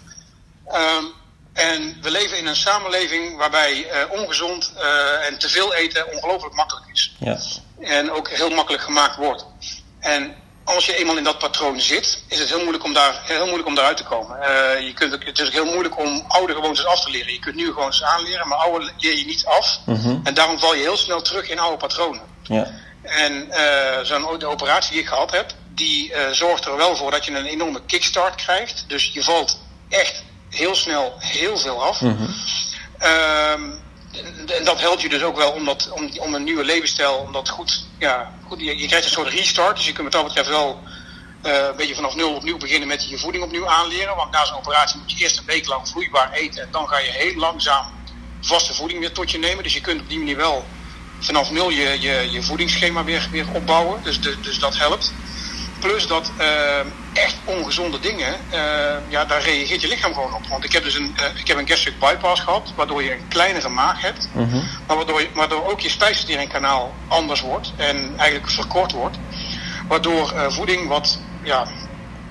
[0.69, 1.13] Um,
[1.53, 4.73] en we leven in een samenleving waarbij ongezond
[5.29, 7.15] en te veel eten ongelooflijk makkelijk is.
[7.19, 7.39] Ja.
[7.81, 9.47] En ook heel makkelijk gemaakt wordt.
[10.01, 13.45] En als je eenmaal in dat patroon zit, is het heel moeilijk om, daar, heel
[13.45, 14.39] moeilijk om daaruit te komen.
[14.41, 17.33] Uh, je kunt, het is ook heel moeilijk om oude gewoontes af te leren.
[17.33, 19.79] Je kunt nu gewoontes aanleren, maar oude leer je niet af.
[19.87, 20.17] Mhm.
[20.25, 22.23] En daarom val je heel snel terug in oude patronen.
[22.43, 22.71] Ja.
[23.03, 27.11] En uh, zo'n de operatie die ik gehad heb, die uh, zorgt er wel voor
[27.11, 28.85] dat je een enorme kickstart krijgt.
[28.87, 32.01] Dus je valt echt heel snel heel veel af.
[32.01, 32.35] Mm
[34.47, 37.33] en dat helpt je dus ook wel om, dat, om, om een nieuwe levensstijl, om
[37.33, 39.77] dat goed, ja, goed je, je krijgt een soort restart.
[39.77, 40.81] Dus je kunt wat dat betreft wel
[41.47, 44.17] uh, een beetje vanaf nul opnieuw beginnen met je voeding opnieuw aanleren.
[44.17, 46.63] Want na zo'n operatie moet je eerst een week lang vloeibaar eten.
[46.63, 47.87] En dan ga je heel langzaam
[48.41, 49.63] vaste voeding weer tot je nemen.
[49.63, 50.65] Dus je kunt op die manier wel
[51.19, 54.03] vanaf nul je, je, je voedingsschema weer, weer opbouwen.
[54.03, 55.13] Dus, de, dus dat helpt.
[55.81, 56.81] Plus dat uh,
[57.13, 58.59] echt ongezonde dingen, uh,
[59.09, 60.47] ja, daar reageert je lichaam gewoon op.
[60.47, 63.29] Want ik heb dus een, uh, ik heb een gastric bypass gehad, waardoor je een
[63.29, 64.29] kleinere maag hebt.
[64.33, 64.63] Mm -hmm.
[64.87, 69.19] Maar waardoor, je, waardoor ook je spijsverteringskanaal anders wordt en eigenlijk verkort wordt.
[69.89, 71.67] Waardoor voeding wat ja,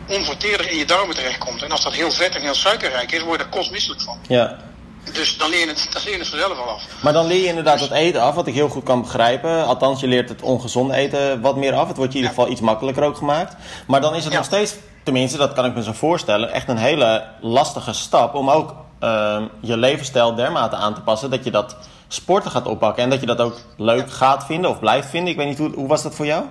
[0.07, 1.61] onverteerder in je darmen terechtkomt.
[1.61, 4.17] En als dat heel vet en heel suikerrijk is, word je er kostmisselijk van.
[4.27, 4.70] Ja.
[5.13, 6.83] Dus dan leer je het, dan leer je het vanzelf al af.
[7.03, 9.65] Maar dan leer je inderdaad het eten af, wat ik heel goed kan begrijpen.
[9.65, 11.87] Althans, je leert het ongezonde eten wat meer af.
[11.87, 13.55] Het wordt je in ieder geval iets makkelijker ook gemaakt.
[13.87, 16.77] Maar dan is het nog steeds, tenminste, dat kan ik me zo voorstellen, echt een
[16.77, 21.75] hele lastige stap om ook uh, je levensstijl dermate aan te passen dat je dat
[22.07, 25.31] sporten gaat oppakken en dat je dat ook leuk gaat vinden of blijft vinden.
[25.31, 26.43] Ik weet niet, hoe, hoe was dat voor jou?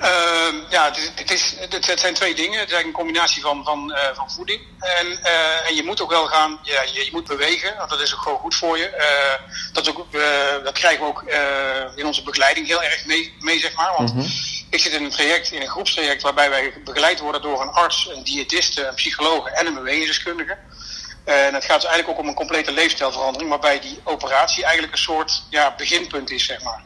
[0.00, 1.30] Uh, ja, het, is, het,
[1.74, 2.58] is, het, zijn twee dingen.
[2.58, 4.60] Het is eigenlijk een combinatie van, van, uh, van voeding.
[4.80, 8.00] En, uh, en je moet ook wel gaan, ja, je, je, moet bewegen, want dat
[8.00, 8.90] is ook gewoon goed voor je.
[8.98, 10.12] Uh, dat, ook,
[10.64, 11.22] dat krijgen we ook
[11.96, 13.94] in onze begeleiding heel erg mee, mee zeg maar.
[13.96, 14.30] Want mm -hmm.
[14.70, 18.08] ik zit in een traject, in een groepstraject, waarbij wij begeleid worden door een arts,
[18.08, 20.58] een diëtiste, een psycholoog en een bewegingsdeskundige.
[21.24, 25.02] En het gaat dus eigenlijk ook om een complete leefstijlverandering, waarbij die operatie eigenlijk een
[25.02, 26.82] soort ja, beginpunt is, zeg maar.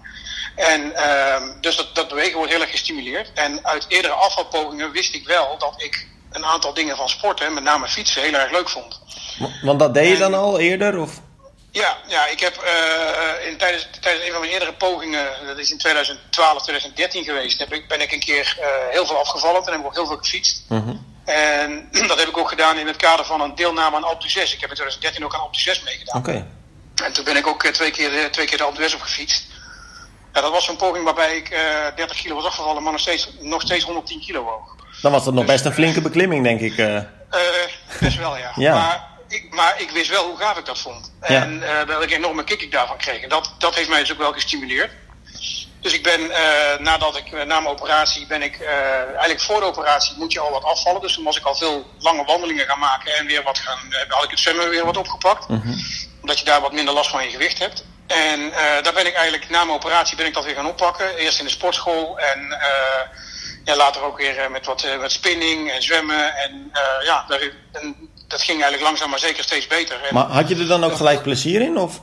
[0.61, 3.31] En uh, dus dat, dat bewegen wordt heel erg gestimuleerd.
[3.35, 7.63] En uit eerdere afvalpogingen wist ik wel dat ik een aantal dingen van sporten, met
[7.63, 9.01] name fietsen, heel erg leuk vond.
[9.63, 10.99] Want dat deed je dan al eerder?
[10.99, 11.21] Of?
[11.71, 15.71] Ja, ja, ik heb uh, in, tijdens, tijdens een van mijn eerdere pogingen, dat is
[15.71, 19.63] in 2012, 2013 geweest, heb ik, ben ik een keer uh, heel veel afgevallen.
[19.67, 20.65] en heb ik ook heel veel gefietst.
[20.69, 21.09] Mm -hmm.
[21.25, 24.55] En dat heb ik ook gedaan in het kader van een deelname aan Alpe 6.
[24.55, 26.19] Ik heb in 2013 ook aan Alpe 6 meegedaan.
[26.19, 26.31] Oké.
[26.31, 26.47] Okay.
[27.07, 29.45] En toen ben ik ook twee keer, twee keer de Alpe 6 op gefietst.
[30.33, 33.01] Ja, dat was een poging waarbij ik uh, eh, 30 kilo was afgevallen, maar nog
[33.01, 34.77] steeds, nog steeds 110 kilo woog.
[35.03, 36.77] Dan was dat nog dus, best een flinke beklimming, denk ik.
[36.77, 36.95] Uh.
[36.95, 37.03] Uh,
[38.01, 38.53] best wel, ja.
[38.67, 38.75] ja.
[38.75, 41.13] Maar, ik, maar ik wist wel hoe gaaf ik dat vond.
[41.21, 41.85] En ja.
[41.85, 43.23] dat ik enorme kick ik daarvan kreeg.
[43.23, 44.91] En dat, dat heeft mij dus ook wel gestimuleerd.
[45.81, 46.21] Dus ik ben,
[46.83, 48.61] nadat ik, na mijn operatie, ben ik,
[49.07, 51.01] eigenlijk voor de operatie moet je al wat afvallen.
[51.01, 54.25] Dus toen was ik al veel lange wandelingen gaan maken en weer wat gaan, had
[54.25, 55.49] ik het zwemmen weer wat opgepakt.
[55.49, 55.77] Mm -hmm.
[56.21, 57.85] Omdat je daar wat minder last van je gewicht hebt.
[58.11, 61.17] En uh, daar ben ik eigenlijk na mijn operatie ben ik dat weer gaan oppakken.
[61.17, 62.59] Eerst in de sportschool en uh,
[63.65, 66.37] ja, later ook weer met wat met spinning en zwemmen.
[66.37, 67.41] En ja, daar,
[67.73, 70.03] en dat ging eigenlijk langzaam maar zeker steeds beter.
[70.03, 71.79] En, maar had je er dan ook gelijk plezier in?
[71.79, 72.01] Of?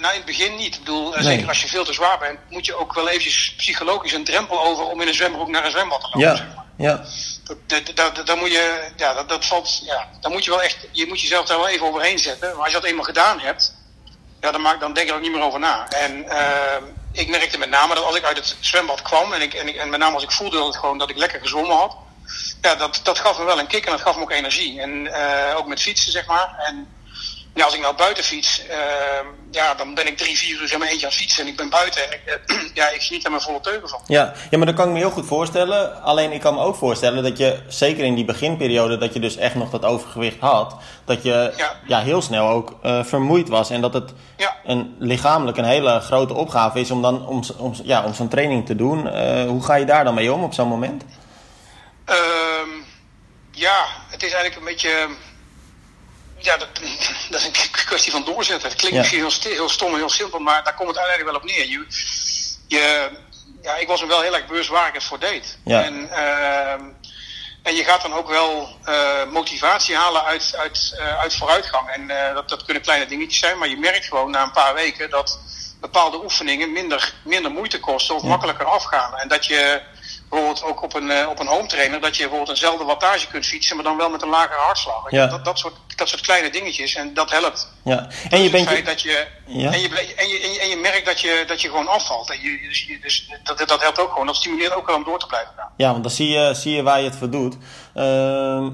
[0.00, 0.74] nou, in het begin niet.
[0.74, 1.22] Ik bedoel, nee.
[1.22, 4.60] zeker als je veel te zwaar bent, moet je ook wel eventjes psychologisch een drempel
[4.64, 6.20] over om in een zwembroek naar een zwembad te lopen.
[6.20, 6.64] Ja, zeg maar.
[6.76, 7.04] ja.
[8.24, 11.20] Dat, moet je, ja, dat, dat valt, ja, dan moet je wel echt, je moet
[11.20, 12.48] jezelf daar wel even overheen zetten.
[12.48, 13.74] Maar als je dat eenmaal gedaan hebt,
[14.40, 15.88] ja, dan, maak, dan denk ik er ook niet meer over na.
[15.88, 16.76] En uh,
[17.12, 19.76] ik merkte met name dat als ik uit het zwembad kwam en, ik, en, ik,
[19.76, 21.96] en met name als ik voelde dat, gewoon, dat ik lekker gezwommen had,
[22.60, 24.80] ja, dat, dat gaf me wel een kick en dat gaf me ook energie.
[24.80, 26.54] En uh, ook met fietsen, zeg maar.
[26.58, 26.88] En
[27.56, 28.74] ja, als ik nou buiten fiets, uh,
[29.50, 31.56] ja, dan ben ik drie, vier uur in mijn eentje aan het fietsen en ik
[31.56, 34.00] ben buiten en ik, uh, ja, ik geniet er mijn volle teugen van.
[34.06, 36.02] Ja, ja, maar dat kan ik me heel goed voorstellen.
[36.02, 39.36] Alleen ik kan me ook voorstellen dat je, zeker in die beginperiode, dat je dus
[39.36, 41.76] echt nog dat overgewicht had, dat je ja.
[41.86, 44.56] ja heel snel ook uh, vermoeid was en dat het ja.
[44.64, 48.66] een, lichamelijk een hele grote opgave is om dan om, om, ja, om zo'n training
[48.66, 48.98] te doen.
[49.46, 51.04] hoe ga je daar dan mee om op zo'n moment?
[52.06, 52.84] Um,
[53.50, 55.08] ja, het is eigenlijk een beetje
[56.46, 56.68] ja, dat,
[57.30, 58.68] dat, is een kwestie van doorzetten.
[58.68, 59.20] Het klinkt ja.
[59.20, 61.68] misschien heel, heel stom en heel simpel, maar daar komt het uiteindelijk wel op neer.
[61.68, 61.86] Je,
[62.66, 63.10] je,
[63.62, 65.58] ja, ik was me wel heel erg bewust waar ik het voor deed.
[65.64, 65.82] Ja.
[65.82, 66.72] En, uh,
[67.62, 71.88] en je gaat dan ook wel uh, motivatie halen uit, uit, uh, uit vooruitgang.
[71.88, 74.74] En uh, dat, dat kunnen kleine dingetjes zijn, maar je merkt gewoon na een paar
[74.74, 75.40] weken dat
[75.80, 78.28] bepaalde oefeningen minder, minder moeite kosten of ja.
[78.28, 79.16] makkelijker afgaan.
[79.16, 79.80] En dat je
[80.28, 83.76] bijvoorbeeld ook op een, op een home trainer, dat je bijvoorbeeld eenzelfde wattage kunt fietsen,
[83.76, 85.10] maar dan wel met een lagere hartslag.
[85.10, 85.26] Ja.
[85.26, 86.94] Dat, dat soort dat soort kleine dingetjes.
[86.94, 87.72] En dat helpt.
[87.84, 88.08] Ja.
[88.30, 88.70] En je bent.
[88.70, 88.82] Je...
[88.82, 89.72] Dat je, ja.
[89.72, 92.30] en, je, en, je, en, je, merkt dat je, dat je gewoon afvalt.
[92.30, 94.26] En je, dus, dus dat, dat helpt ook gewoon.
[94.26, 95.70] Dat stimuleert ook wel om door te blijven gaan.
[95.76, 97.56] Ja, want dan zie je, zie je waar je het voor doet.
[97.94, 98.02] Uh,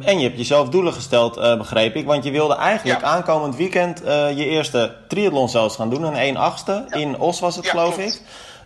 [0.09, 2.07] en je hebt jezelf doelen gesteld, uh, begreep ik.
[2.07, 6.03] Want je wilde eigenlijk aankomend weekend uh, je eerste triathlon zelfs gaan doen.
[6.03, 6.85] Een 1 achtste.
[6.91, 8.21] In Os was het, geloof ik.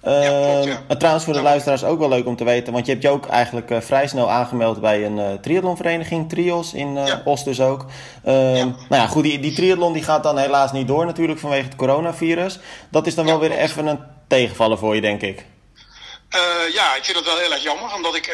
[0.07, 0.97] Uh, ja.
[0.99, 3.27] Trouwens, voor de luisteraars ook wel leuk om te weten, want je hebt je ook
[3.27, 7.23] eigenlijk uh, vrij snel aangemeld bij een uh, triathlonvereniging, Trios, in ja.
[7.25, 7.85] Os dus ook.
[8.25, 8.55] Ehm.
[8.89, 11.77] Nou ja, goed, die, die triathlon die gaat dan helaas niet door natuurlijk vanwege het
[11.77, 12.59] coronavirus.
[12.91, 15.45] Dat is dan wel weer even een tegenvallen voor je, denk ik.
[16.73, 18.27] ja, ik vind het wel heel erg jammer, omdat ik,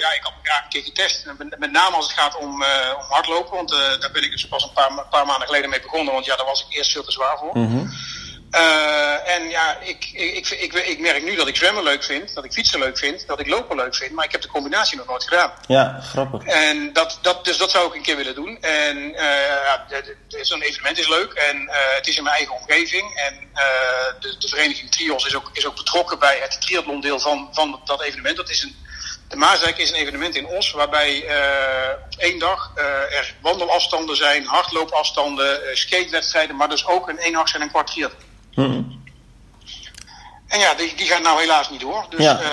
[0.00, 1.26] ja, ik had ja, een keer getest,
[1.58, 2.52] met, name als het gaat om,
[2.98, 3.68] om hardlopen, want
[4.00, 6.46] daar ben ik dus pas een paar, paar maanden geleden mee begonnen, want ja, daar
[6.46, 7.58] was ik eerst veel te zwaar voor.
[7.58, 7.90] Mm
[8.54, 12.44] uh, en ja, ik, ik, ik, ik, merk nu dat ik zwemmen leuk vind, dat
[12.44, 15.06] ik fietsen leuk vind, dat ik lopen leuk vind, maar ik heb de combinatie nog
[15.06, 15.52] nooit gedaan.
[15.66, 16.44] Ja, grappig.
[16.44, 18.58] En dat, dat, dus dat zou ik een keer willen doen.
[18.60, 23.14] En uh, zo'n evenement is leuk en uh, het is in mijn eigen omgeving.
[23.14, 23.48] En
[24.20, 28.02] de, de, vereniging Trios is ook, is ook betrokken bij het triathlondeel van, van dat
[28.02, 28.36] evenement.
[28.36, 28.76] Dat is een,
[29.28, 31.24] de Maasdijk is een evenement in Os waarbij
[32.10, 32.72] op één dag
[33.10, 38.32] er wandelafstanden zijn, hardloopafstanden, skatewedstrijden, maar dus ook een eendags en een kwart triathlon.
[38.54, 39.02] Hmm.
[40.46, 42.06] En ja, die, die gaat nou helaas niet door.
[42.08, 42.40] Dus ja.
[42.40, 42.48] uh,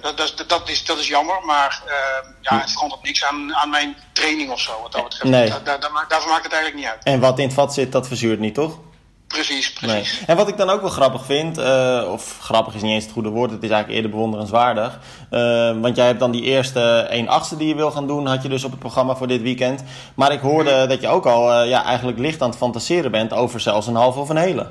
[0.00, 1.40] dat, dat, dat, is, dat is jammer.
[1.44, 1.92] Maar uh,
[2.40, 4.72] ja, het verandert niks aan, aan mijn training of zo.
[4.82, 5.24] Wat dat betreft.
[5.24, 5.48] Nee.
[5.48, 7.04] Da, da, da, daarvoor maakt het eigenlijk niet uit.
[7.04, 8.78] En wat in het vat zit, dat verzuurt niet, toch?
[9.26, 10.18] Precies, precies.
[10.18, 10.26] Nee.
[10.26, 13.12] En wat ik dan ook wel grappig vind, uh, of grappig is niet eens het
[13.12, 14.98] goede woord, het is eigenlijk eerder bewonderenswaardig.
[15.30, 18.42] Uh, want jij hebt dan die eerste 1 achtste die je wil gaan doen, had
[18.42, 19.84] je dus op het programma voor dit weekend.
[20.14, 20.88] Maar ik hoorde mm.
[20.88, 23.94] dat je ook al uh, ja, eigenlijk licht aan het fantaseren bent over zelfs een
[23.94, 24.70] halve of een hele.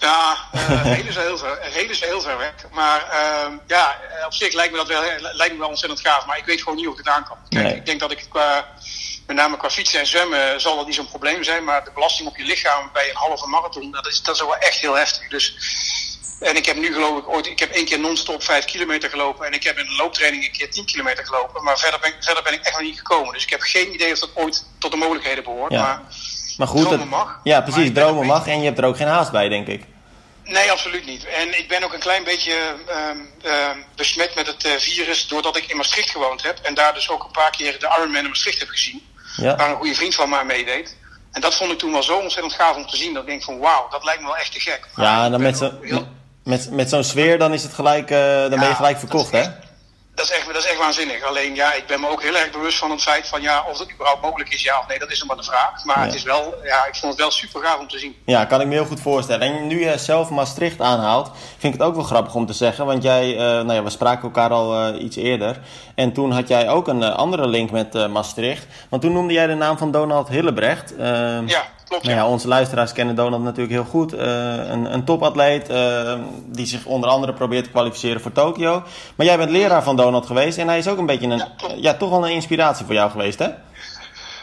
[0.00, 2.52] Ja, uh, heel is heel ver, heel is heel ver weg.
[2.72, 6.26] Maar uh, ja, op zich lijkt me dat wel, lijkt me wel ontzettend gaaf.
[6.26, 7.36] Maar ik weet gewoon niet of ik het aan kan.
[7.48, 7.74] Kijk, nee.
[7.74, 8.68] ik denk dat ik qua,
[9.26, 11.64] met name qua fietsen en zwemmen, zal dat niet zo'n probleem zijn.
[11.64, 14.56] Maar de belasting op je lichaam bij een halve marathon, dat is, dat is wel
[14.56, 15.28] echt heel heftig.
[15.28, 15.56] Dus,
[16.40, 19.46] en ik heb nu geloof ik ooit, ik heb één keer non-stop 5 kilometer gelopen.
[19.46, 21.62] En ik heb in de looptraining een keer 10 kilometer gelopen.
[21.64, 23.32] Maar verder ben, verder ben ik echt nog niet gekomen.
[23.32, 25.72] Dus ik heb geen idee of dat ooit tot de mogelijkheden behoort.
[25.72, 25.82] Ja.
[25.82, 26.02] Maar,
[26.60, 27.40] maar goed, dromen het, mag.
[27.42, 29.84] Ja, precies, dromen mag en je hebt er ook geen haast bij, denk ik.
[30.44, 31.24] Nee, absoluut niet.
[31.24, 32.52] En ik ben ook een klein beetje
[32.88, 36.58] uh, uh, besmet met het uh, virus doordat ik in Maastricht gewoond heb.
[36.62, 39.02] En daar dus ook een paar keer de Ironman in Maastricht heb gezien.
[39.36, 39.56] Ja.
[39.56, 40.96] Waar een goede vriend van mij meedeed.
[41.32, 43.12] En dat vond ik toen wel zo ontzettend gaaf om te zien.
[43.12, 44.88] Dat ik denk van wauw, dat lijkt me wel echt te gek.
[44.94, 46.08] Maar ja, dan met, zo, heel...
[46.44, 49.30] met, met zo'n sfeer dan is het gelijk, uh, dan ja, ben je gelijk verkocht,
[49.30, 49.44] hè?
[50.14, 51.22] Dat is, echt, dat is echt waanzinnig.
[51.22, 53.78] Alleen ja, ik ben me ook heel erg bewust van het feit van ja, of
[53.78, 55.84] het überhaupt mogelijk is, ja of nee, dat is nog maar de vraag.
[55.84, 56.04] Maar ja.
[56.04, 58.16] het is wel, ja, ik vond het wel super gaaf om te zien.
[58.24, 59.48] Ja, kan ik me heel goed voorstellen.
[59.48, 62.86] En nu je zelf Maastricht aanhaalt, vind ik het ook wel grappig om te zeggen.
[62.86, 65.60] Want jij, uh, nou ja, we spraken elkaar al uh, iets eerder.
[65.94, 68.66] En toen had jij ook een uh, andere link met Maastricht.
[68.88, 70.96] Want toen noemde jij de naam van Donald Hillebrecht.
[70.96, 71.66] Ehm, ja.
[71.90, 74.14] Klopt, nou ja, onze luisteraars kennen Donald natuurlijk heel goed.
[74.14, 76.14] Uh, een, een topatleet uh,
[76.46, 78.82] die zich onder andere probeert te kwalificeren voor Tokio.
[79.16, 81.74] Maar jij bent leraar van Donald geweest en hij is ook een beetje een, ja,
[81.76, 83.48] ja toch wel een inspiratie voor jou geweest, hè?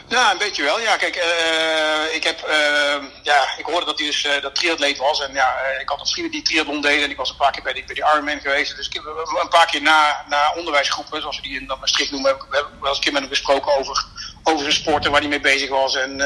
[0.08, 0.80] Ja, een beetje wel.
[0.80, 4.98] Ja, kijk, uh, ik heb, uh, ja, ik hoorde dat hij dus uh, dat triatleet
[4.98, 5.22] was.
[5.22, 7.04] En ja, ik had een vrienden die triathlon deden.
[7.04, 8.76] En ik was een paar keer bij die, bij die Ironman geweest.
[8.76, 9.04] Dus ik heb
[9.42, 12.88] een paar keer na, na onderwijsgroepen, zoals we die in Maastricht noemen, heb ik wel
[12.88, 14.04] eens een keer met hem gesproken over,
[14.42, 15.96] over zijn sport en waar hij mee bezig was.
[15.96, 16.20] En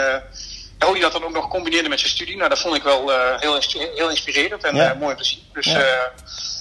[0.84, 3.10] hoe hij dat dan ook nog combineerde met zijn studie, nou, dat vond ik wel
[3.10, 3.58] uh, heel,
[3.94, 4.94] heel inspirerend en ja.
[4.94, 5.38] uh, mooi om te zien.
[5.52, 5.78] Dus ja.
[5.78, 5.84] uh,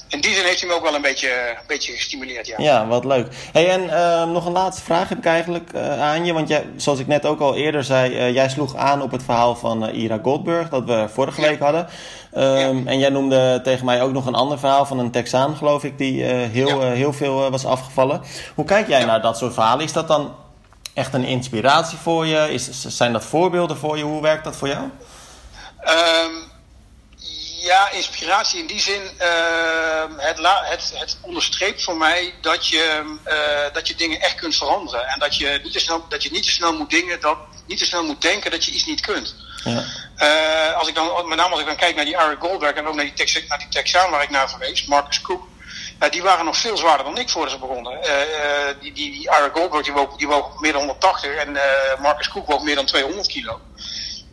[0.07, 2.55] in die zin heeft hij me ook wel een beetje, een beetje gestimuleerd, ja.
[2.57, 3.27] Ja, wat leuk.
[3.51, 3.85] Hey, en
[4.31, 6.33] nog een laatste vraag heb ik eigenlijk aan je.
[6.33, 9.55] Want jij, zoals ik net ook al eerder zei, jij sloeg aan op het verhaal
[9.55, 11.87] van Ira Goldberg, dat we vorige week hadden.
[12.37, 15.83] Um, en jij noemde tegen mij ook nog een ander verhaal van een Texaan, geloof
[15.83, 18.21] ik, die heel, heel veel was afgevallen.
[18.55, 19.85] Hoe kijk jij naar dat soort verhalen?
[19.85, 20.35] Is dat dan
[20.93, 22.53] echt een inspiratie voor je?
[22.53, 24.03] Is, zijn dat voorbeelden voor je?
[24.03, 24.89] Hoe werkt dat voor jou?
[25.85, 26.51] Um,
[27.61, 29.01] ja, inspiratie in die zin.
[29.01, 34.55] Uh, het, het, het, onderstreept voor mij dat je, uh, dat je dingen echt kunt
[34.55, 35.07] veranderen.
[35.07, 37.77] En dat je niet te snel, dat je niet te snel moet dingen, dat, niet
[37.77, 39.35] te snel moet denken dat je iets niet kunt.
[39.63, 39.83] Ja.
[40.17, 42.87] Uh, als ik dan, met name als ik dan kijk naar die Eric Goldberg en
[42.87, 45.47] ook naar die, Tex, naar die Texaan waar ik naar verwees, Marcus Cook.
[46.09, 47.93] Die waren nog veel zwaarder dan ik voordat ze begonnen.
[47.93, 51.57] Uh, uh, die, die, die Ira Goldberg die woog, die woog meer dan 180 en
[52.01, 53.59] Marcus Cook woog meer dan 200 kilo.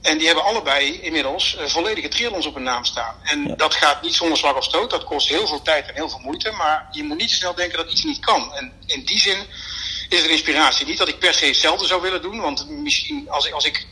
[0.02, 3.14] En die hebben allebei inmiddels volledige triathlons op hun naam staan.
[3.22, 3.54] En ja.
[3.54, 4.90] dat gaat niet zonder slag of stoot.
[4.90, 6.50] Dat kost heel veel tijd en heel veel moeite.
[6.50, 8.54] Maar je moet niet te snel denken dat iets niet kan.
[8.54, 9.38] En in die zin
[10.08, 10.86] is er inspiratie.
[10.86, 12.40] Niet dat ik per se hetzelfde zou willen doen.
[12.40, 13.86] Want misschien als ik, als ik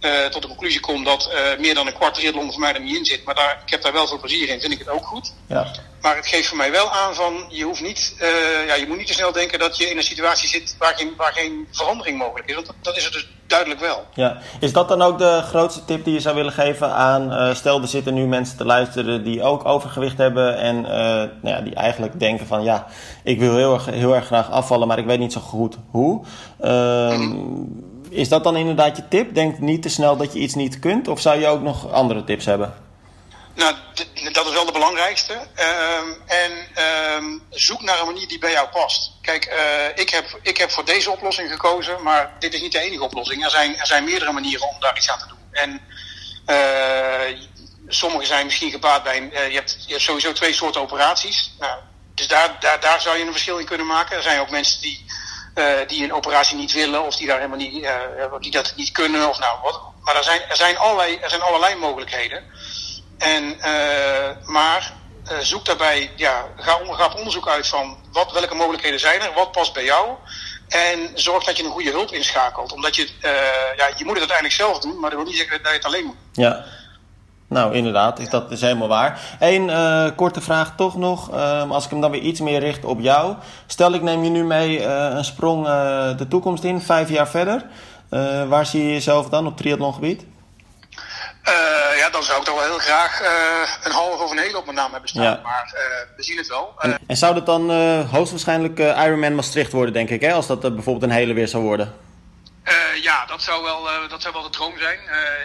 [0.00, 2.80] uh, tot de conclusie kom dat uh, meer dan een kwart triathlon voor mij er
[2.80, 3.24] niet in zit.
[3.24, 5.32] Maar daar, ik heb daar wel veel plezier in, vind ik het ook goed.
[5.46, 5.66] Ja.
[6.00, 8.96] maar het geeft voor mij wel aan van, je, hoeft niet, uh, ja, je moet
[8.96, 12.18] niet te snel denken dat je in een situatie zit waar geen, waar geen verandering
[12.18, 12.54] mogelijk is.
[12.54, 14.04] Want dat, dat is het dus duidelijk wel.
[14.14, 14.38] Ja.
[14.60, 17.88] Is dat dan ook de grootste tip die je zou willen geven aan, stel er
[17.88, 22.46] zitten nu mensen te luisteren die ook overgewicht hebben en nou ja, die eigenlijk denken
[22.46, 22.86] van ja,
[23.24, 26.24] ik wil heel erg, heel erg graag afvallen, maar ik weet niet zo goed hoe.
[26.58, 27.87] Mm.
[28.10, 29.34] Is dat dan inderdaad je tip?
[29.34, 32.24] Denk niet te snel dat je iets niet kunt of zou je ook nog andere
[32.24, 32.86] tips hebben?
[33.54, 33.74] Nou,
[34.32, 35.32] dat is wel de belangrijkste.
[35.56, 39.12] Uh, en uh, zoek naar een manier die bij jou past.
[39.22, 42.80] Kijk, uh, ik, heb, ik heb voor deze oplossing gekozen, maar dit is niet de
[42.80, 43.44] enige oplossing.
[43.44, 45.38] Er zijn, er zijn meerdere manieren om daar iets aan te doen.
[45.50, 45.80] En
[46.46, 47.38] uh,
[47.88, 49.20] sommige zijn misschien gebaat bij.
[49.20, 51.54] Uh, je, hebt, je hebt sowieso twee soorten operaties.
[51.58, 51.78] Nou,
[52.14, 54.16] dus daar, daar, daar zou je een verschil in kunnen maken.
[54.16, 55.04] Er zijn ook mensen die,
[55.86, 57.88] die een operatie niet willen of die daar helemaal niet,
[58.40, 59.28] die dat niet kunnen.
[59.28, 59.80] Of nou, wat.
[60.02, 62.44] Maar er zijn, er, zijn allerlei, er zijn allerlei mogelijkheden.
[63.18, 63.56] En,
[64.44, 64.92] maar
[65.40, 69.52] zoek daarbij, ja, ga, ga op onderzoek uit van wat, welke mogelijkheden zijn er, wat
[69.52, 70.08] past bij jou.
[70.68, 72.72] En zorg dat je een goede hulp inschakelt.
[72.72, 73.08] Omdat je,
[73.76, 75.86] ja, je moet het uiteindelijk zelf doen, maar dat wil niet zeggen dat je het
[75.86, 76.16] alleen moet.
[76.32, 76.64] Ja.
[77.48, 79.20] Nou, inderdaad, dat is helemaal waar.
[79.38, 82.84] Eén uh, korte vraag toch nog, uh, als ik hem dan weer iets meer richt
[82.84, 83.34] op jou.
[83.66, 85.66] Stel ik neem je nu mee uh, een sprong
[86.16, 87.64] de toekomst in, vijf jaar verder.
[88.48, 90.24] waar zie je jezelf dan op triathlongebied?
[91.96, 93.20] Ja, dan zou ik toch wel heel graag
[93.84, 95.22] een halve of een hele op mijn naam hebben staan.
[95.22, 95.40] Ja.
[95.42, 95.74] Maar
[96.16, 96.74] we zien het wel.
[96.78, 97.70] En, en, zou dat dan
[98.04, 100.32] hoogstwaarschijnlijk Ironman Maastricht worden, denk ik, hè?
[100.32, 101.94] als dat bijvoorbeeld een hele weer zou worden?
[103.02, 104.98] Ja, dat zou wel, dat zou wel de droom zijn.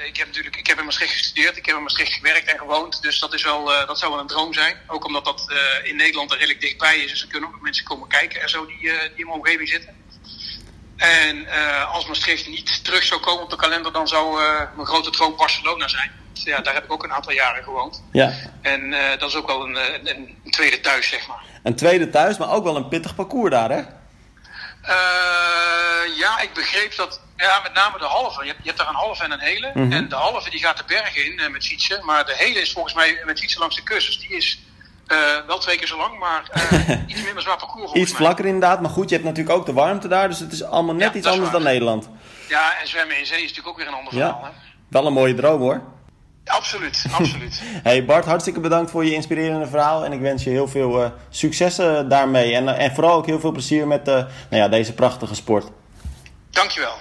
[0.07, 3.01] ik heb natuurlijk ik heb in Maastricht gestudeerd, ik heb in Maastricht gewerkt en gewoond.
[3.01, 4.77] Dus dat, is wel, dat zou wel een droom zijn.
[4.87, 7.11] Ook omdat dat in Nederland er redelijk dichtbij is.
[7.11, 9.95] Dus er kunnen ook mensen komen kijken en zo die, die in mijn omgeving zitten.
[10.97, 11.47] En
[11.87, 14.41] als Maastricht niet terug zou komen op de kalender, dan zou
[14.75, 16.11] mijn grote droom Barcelona zijn.
[16.33, 18.03] Ja, daar heb ik ook een aantal jaren gewoond.
[18.11, 18.33] Ja.
[18.61, 20.07] En dat is ook wel een, een,
[20.43, 21.43] een, tweede thuis, zeg maar.
[21.63, 23.81] Een tweede thuis, maar ook wel een pittig parcours daar, hè?
[26.15, 28.41] Ja, ik begreep dat, ja, met name de halve.
[28.41, 29.71] Je hebt, je hebt daar een halve en een hele.
[29.73, 29.91] Mm -hmm.
[29.91, 32.05] En de halve die gaat de bergen in met fietsen.
[32.05, 34.07] Maar de hele is volgens mij met fietsen langs de kust.
[34.07, 34.59] Dus die is
[35.07, 35.17] uh,
[35.47, 36.43] wel twee keer zo lang, maar
[37.07, 40.07] iets minder zwaar parcours Iets vlakker inderdaad, maar goed, je hebt natuurlijk ook de warmte
[40.07, 42.09] daar, dus het is allemaal net ja, iets anders dan Nederland.
[42.49, 44.27] Ja, en zwemmen in zee is natuurlijk ook weer een ander ja.
[44.27, 44.43] verhaal.
[44.43, 44.49] Hè?
[44.89, 45.81] Wel een mooie droom hoor.
[46.45, 47.61] Absoluut, absoluut.
[47.63, 51.09] hey Bart, hartstikke bedankt voor je inspirerende verhaal en ik wens je heel veel uh,
[51.29, 55.67] successen daarmee en, en vooral ook heel veel plezier met nou ja, deze prachtige sport.
[56.49, 56.93] Dankjewel.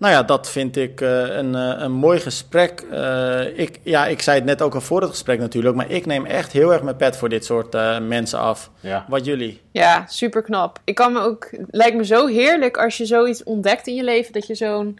[0.00, 2.84] Nou ja, dat vind ik uh, een, een mooi gesprek.
[2.92, 6.06] Uh, ik, ja, ik zei het net ook al voor het gesprek natuurlijk, maar ik
[6.06, 8.70] neem echt heel erg mijn pet voor dit soort mensen af.
[8.80, 9.04] Ja.
[9.08, 9.60] Wat jullie?
[9.72, 10.78] Ja, super knap.
[10.84, 14.32] Ik kan me ook, lijkt me zo heerlijk als je zoiets ontdekt in je leven,
[14.32, 14.98] dat je zo'n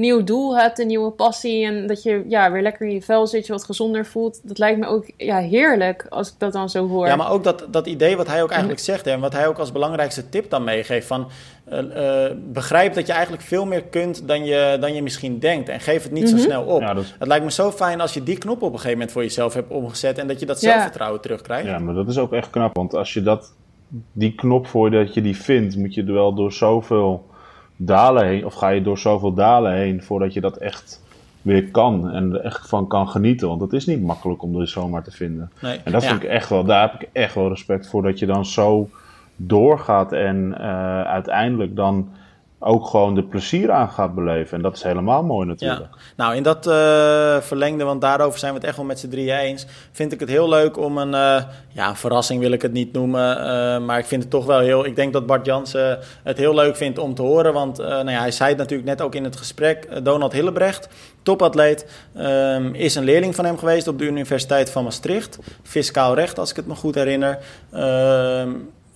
[0.00, 3.26] nieuw doel hebt, een nieuwe passie en dat je ja, weer lekker in je vel
[3.26, 4.40] zit, je wat gezonder voelt.
[4.48, 7.06] Dat lijkt me ook ja, heerlijk als ik dat dan zo hoor.
[7.06, 9.46] Ja, maar ook dat, dat idee wat hij ook eigenlijk zegt hè, en wat hij
[9.48, 11.28] ook als belangrijkste tip dan meegeeft van
[11.72, 15.68] uh, uh, begrijp dat je eigenlijk veel meer kunt dan je, dan je misschien denkt
[15.68, 16.36] en geef het niet Mhm.
[16.36, 16.80] zo snel op.
[16.80, 19.12] Ja, dat- Het lijkt me zo fijn als je die knop op een gegeven moment
[19.12, 21.66] voor jezelf hebt omgezet en dat je dat zelfvertrouwen terugkrijgt.
[21.66, 22.76] Ja, maar dat is ook echt knap.
[22.76, 23.52] Want als je dat,
[24.12, 27.26] die knop voor dat je die vindt, moet je er wel door zoveel
[27.80, 28.44] dalen heen.
[28.46, 31.02] Of ga je door zoveel dalen heen voordat je dat echt
[31.42, 32.10] weer kan.
[32.10, 33.48] En er echt van kan genieten.
[33.48, 35.50] Want het is niet makkelijk om er zomaar te vinden.
[35.62, 35.80] Nee.
[35.84, 36.08] En dat Ja.
[36.08, 38.02] vind ik echt wel, daar heb ik echt wel respect voor.
[38.02, 38.88] Dat je dan zo
[39.36, 42.08] doorgaat en eh, uiteindelijk dan
[42.60, 44.56] ook gewoon de plezier aan gaat beleven.
[44.56, 45.88] En dat is helemaal mooi natuurlijk.
[45.92, 49.08] Ja, nou in dat eh, verlengde, want daarover zijn we het echt wel met z'n
[49.08, 52.72] drieën eens, vind ik het heel leuk om een, eh, ja, verrassing wil ik het
[52.72, 55.98] niet noemen, eh, maar ik vind het toch wel heel, ik denk dat Bart Jansen
[56.22, 59.02] het heel leuk vindt om te horen, want nou ja, hij zei het natuurlijk net
[59.02, 60.88] ook in het gesprek, Donald Hillebrecht,
[61.22, 66.38] topatleet, ehm, is een leerling van hem geweest op de Universiteit van Maastricht, fiscaal recht
[66.38, 67.38] als ik het me goed herinner.
[67.72, 68.50] Ehm,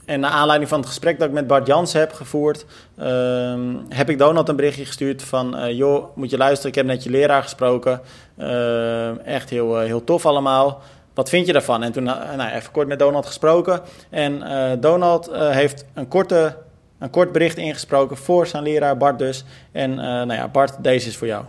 [0.05, 2.65] en naar aanleiding van het gesprek dat ik met Bart Jans heb gevoerd,
[2.99, 5.57] ehm, heb ik Donald een berichtje gestuurd van...
[5.57, 8.01] eh, joh, moet je luisteren, ik heb net je leraar gesproken.
[8.38, 10.83] Ehm, echt heel, eh, heel tof allemaal.
[11.15, 11.83] Wat vind je daarvan?
[11.83, 13.81] En toen eh, nou, even kort met Donald gesproken.
[14.11, 16.57] En eh, Donald eh, heeft een, korte,
[16.99, 19.45] een kort bericht ingesproken voor zijn leraar Bart dus.
[19.73, 21.45] En eh, nou ja, Bart, deze is voor jou.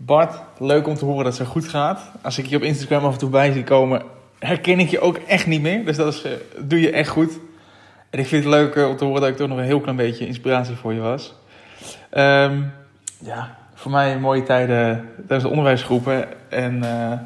[0.00, 2.10] Bart, leuk om te horen dat het zo goed gaat.
[2.22, 4.02] Als ik je op Instagram af en toe bij zie komen,
[4.38, 5.84] herken ik je ook echt niet meer.
[5.84, 7.38] Dus dat is, eh, doe je echt goed.
[8.10, 9.80] En ik vind het leuk eh, om te horen dat ik toch nog een heel
[9.80, 11.34] klein beetje inspiratie voor je was.
[12.10, 12.62] Ehm,
[13.18, 16.26] ja, voor mij mooie tijden tijdens de onderwijsgroepen.
[16.50, 17.18] En eh,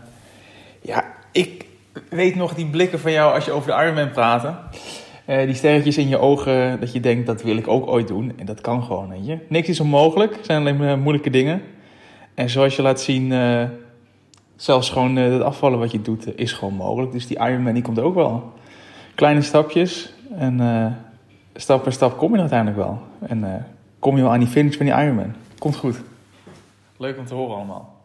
[0.80, 1.64] ja, ik
[2.08, 4.54] weet nog die blikken van jou als je over de Ironman praatte.
[5.24, 8.32] Eh, die sterretjes in je ogen, dat je denkt, dat wil ik ook ooit doen.
[8.36, 9.38] En dat kan gewoon, weet je.
[9.48, 11.62] Niks is onmogelijk, het zijn alleen maar moeilijke dingen.
[12.34, 13.64] En zoals je laat zien, uh,
[14.56, 17.12] zelfs gewoon uh, het afvallen wat je doet, is gewoon mogelijk.
[17.12, 18.52] Dus die Ironman die komt ook wel.
[19.14, 20.60] Kleine stapjes en
[21.54, 23.02] stap per stap kom je uiteindelijk wel.
[23.20, 23.66] En
[23.98, 25.34] kom je wel aan die finish van die Ironman.
[25.58, 25.96] Komt goed.
[26.96, 28.02] Leuk om te horen allemaal.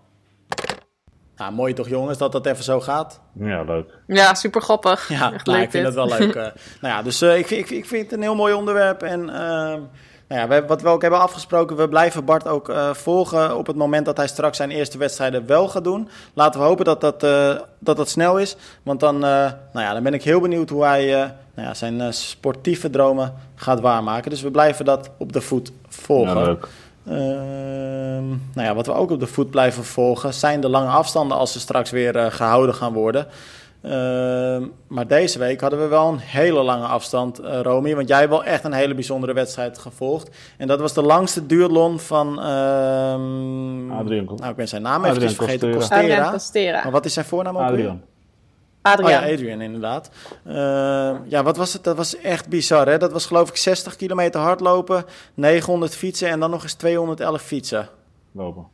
[1.38, 3.22] Nou, mooi toch jongens dat dat even zo gaat.
[3.34, 3.98] Ja, leuk.
[4.08, 5.10] Ja, super grappig.
[5.10, 6.34] Ja, Echt nou, leuk ik vind het wel leuk.
[6.34, 9.02] nou ja, dus uh, ik, ik, ik vind het een heel mooi onderwerp.
[9.02, 9.74] En uh,
[10.28, 13.68] nou ja, we, wat we ook hebben afgesproken, we blijven Bart ook uh, volgen op
[13.68, 16.10] het moment dat hij straks zijn eerste wedstrijden wel gaat doen.
[16.34, 17.20] Laten we hopen dat dat,
[17.80, 18.56] dat, dat snel is.
[18.84, 21.06] Want dan, nou ja, dan ben ik heel benieuwd hoe hij
[21.54, 24.30] nou ja, zijn sportieve dromen gaat waarmaken.
[24.30, 26.38] Dus we blijven dat op de voet volgen.
[26.38, 26.68] Ja, leuk.
[27.08, 31.38] Ehm, nou ja, wat we ook op de voet blijven volgen zijn de lange afstanden
[31.38, 33.28] als ze straks weer gehouden gaan worden.
[33.82, 37.96] Ehm, maar deze week hadden we wel een hele lange afstand, uh, Romy.
[37.96, 40.30] Want jij hebt wel echt een hele bijzondere wedstrijd gevolgd.
[40.58, 42.28] En dat was de langste duurlon van...
[42.28, 44.26] Um, Adrian.
[44.26, 45.72] Nou, ik ben zijn naam even vergeten.
[45.72, 46.32] Costera.
[46.32, 46.84] Costera.
[46.84, 48.02] Maar wat is zijn voornaam ook Adrian.
[48.82, 49.22] Adrian.
[49.22, 50.10] Oh ja, Adrian inderdaad.
[50.48, 50.54] Uh,
[51.26, 51.84] ja, wat was het?
[51.84, 52.88] Dat was echt bizar.
[52.88, 52.98] Hè?
[52.98, 57.90] Dat was geloof ik 60 kilometer hardlopen, 900 fietsen en dan nog eens 211 fietsen.
[58.32, 58.68] Lopen.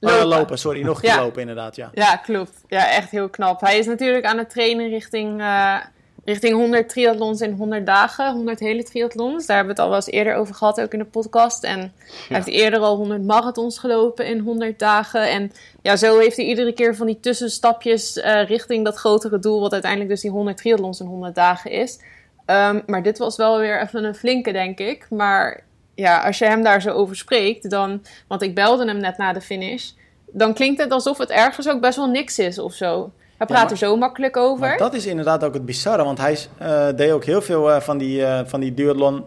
[0.00, 0.28] Oh, lopen.
[0.28, 1.20] lopen, sorry, nog een ja.
[1.20, 1.90] lopen inderdaad, ja.
[1.94, 2.64] Ja, klopt.
[2.68, 3.60] Ja, echt heel knap.
[3.60, 5.76] Hij is natuurlijk aan het trainen richting uh,
[6.24, 9.46] richting 100 triathlons in 100 dagen, 100 hele triathlons.
[9.46, 11.64] Daar hebben we het al wel eens eerder over gehad, ook in de podcast.
[11.64, 11.92] En hij
[12.36, 15.30] heeft eerder al 100 marathons gelopen in 100 dagen.
[15.30, 15.52] En
[15.82, 19.72] ja, zo heeft hij iedere keer van die tussenstapjes uh, richting dat grotere doel, wat
[19.72, 21.98] uiteindelijk dus die 100 triathlons in 100 dagen is.
[22.46, 25.06] Um, maar dit was wel weer even een flinke, denk ik.
[25.10, 28.02] Maar ja, als je hem daar zo over spreekt, dan.
[28.26, 29.90] Want ik belde hem net na de finish.
[30.26, 33.12] Dan klinkt het alsof het ergens ook best wel niks is of zo.
[33.38, 34.76] Hij praat er zo makkelijk over.
[34.76, 37.98] dat is inderdaad ook het bizarre, want hij uh, deed ook heel veel uh, van
[37.98, 39.24] die, uh, van die duathlon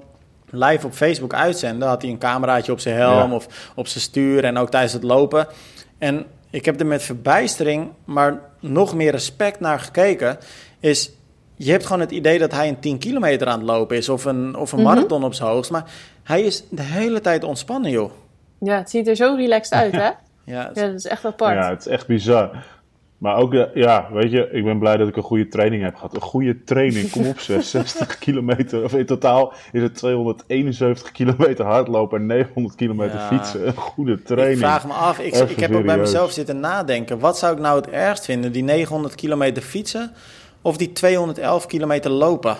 [0.50, 1.88] live op Facebook uitzenden.
[1.88, 5.04] Had hij een cameraatje op zijn helm of op zijn stuur en ook tijdens het
[5.04, 5.48] lopen.
[5.98, 10.38] En ik heb er met verbijstering, maar nog meer respect naar gekeken.
[10.80, 11.12] Is
[11.58, 14.26] je hebt gewoon het idee dat hij een 10 kilometer aan het lopen is of
[14.26, 14.88] een, of een mhm.
[14.88, 15.72] marathon op zijn hoogst.
[15.72, 15.92] Maar
[16.24, 18.12] hij is de hele tijd ontspannen, joh.
[18.60, 20.00] Ja, het ziet er zo relaxed uit, hè?
[20.02, 20.16] ja,
[20.46, 21.54] ja, dat is echt apart.
[21.54, 22.66] Ja, het is echt bizar.
[23.18, 25.96] Maar ook, eh, ja, weet je, ik ben blij dat ik een goede training heb
[25.96, 26.16] gehad.
[26.16, 28.84] Een goede training, kom op 60 kilometer.
[28.84, 33.68] Of in totaal is het 271 kilometer hardlopen en 900 kilometer fietsen.
[33.68, 34.60] Een goede training.
[34.60, 37.20] Ik vraag me af, ik, ik heb ook bij mezelf zitten nadenken.
[37.20, 38.52] Wat zou ik nou het ergst vinden?
[38.52, 40.12] Die 900 kilometer fietsen
[40.68, 42.58] of die 211 kilometer lopen?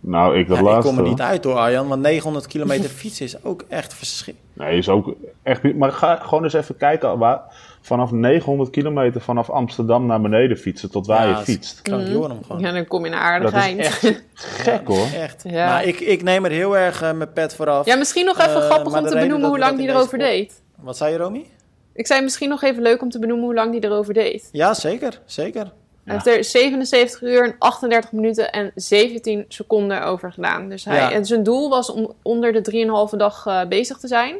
[0.00, 0.88] Nou, ik dat ja, laatste.
[0.88, 4.52] Ik kom er niet uit door Arjan, want 900 kilometer fietsen is ook echt verschrikkelijk.
[4.52, 5.74] Nee, is ook echt...
[5.74, 7.40] Maar ga gewoon eens even kijken waar
[7.80, 11.82] vanaf 900 kilometer vanaf Amsterdam naar beneden fietsen tot waar je fietst.
[11.82, 12.06] Kan mm.
[12.06, 12.40] gewoon.
[12.58, 13.76] Ja, dan kom je naar aardigheid.
[13.76, 14.22] Dat is echt
[14.64, 15.06] gek hoor.
[15.14, 15.44] Echt.
[15.48, 15.66] Ja.
[15.66, 17.86] Maar ik, ik neem er heel erg uh, mijn pet vooraf.
[17.86, 20.62] Ja, misschien nog even uh, grappig om te benoemen hoe lang die erover deed.
[20.80, 21.46] Wat zei je, Romy?
[21.94, 24.48] Ik zei misschien nog even leuk om te benoemen hoe lang die erover deed.
[24.52, 25.20] Ja, zeker.
[25.24, 25.72] Zeker.
[26.06, 30.68] Hij heeft er 77 uur en 38 minuten en 17 seconden over gedaan.
[30.68, 34.36] Dus hij, en zijn doel was om onder de 3,5 dag uh, bezig te zijn.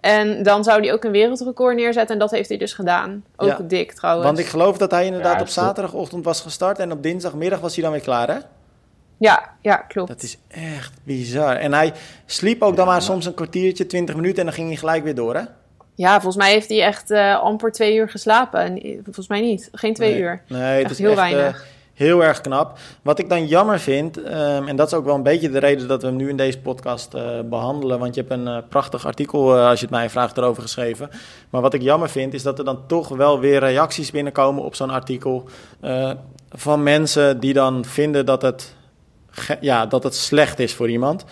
[0.00, 2.14] En dan zou hij ook een wereldrecord neerzetten.
[2.14, 3.24] En dat heeft hij dus gedaan.
[3.36, 4.26] Ook dik trouwens.
[4.26, 6.78] Want ik geloof dat hij inderdaad op zaterdagochtend was gestart.
[6.78, 8.38] En op dinsdagmiddag was hij dan weer klaar, hè?
[9.18, 10.08] Ja, ja, klopt.
[10.08, 11.56] Dat is echt bizar.
[11.56, 11.92] En hij
[12.26, 14.38] sliep ook dan maar soms een kwartiertje, 20 minuten.
[14.38, 15.42] En dan ging hij gelijk weer door, hè?
[15.94, 18.80] Ja, volgens mij heeft hij echt uh, amper twee uur geslapen.
[19.04, 19.68] Volgens mij niet.
[19.72, 20.42] Geen twee uur.
[20.48, 21.60] Nee, het is heel echt, weinig.
[21.60, 22.78] Uh, Heel erg knap.
[23.02, 25.88] Wat ik dan jammer vind, um, en dat is ook wel een beetje de reden
[25.88, 29.58] dat we hem nu in deze podcast uh, behandelen, want je hebt een prachtig artikel,
[29.58, 31.10] als je het mij vraagt, erover geschreven.
[31.50, 34.74] Maar wat ik jammer vind, is dat er dan toch wel weer reacties binnenkomen op
[34.74, 35.48] zo'n artikel
[36.50, 38.74] van mensen die dan vinden dat het,
[39.60, 41.24] ja, dat het slecht is voor iemand.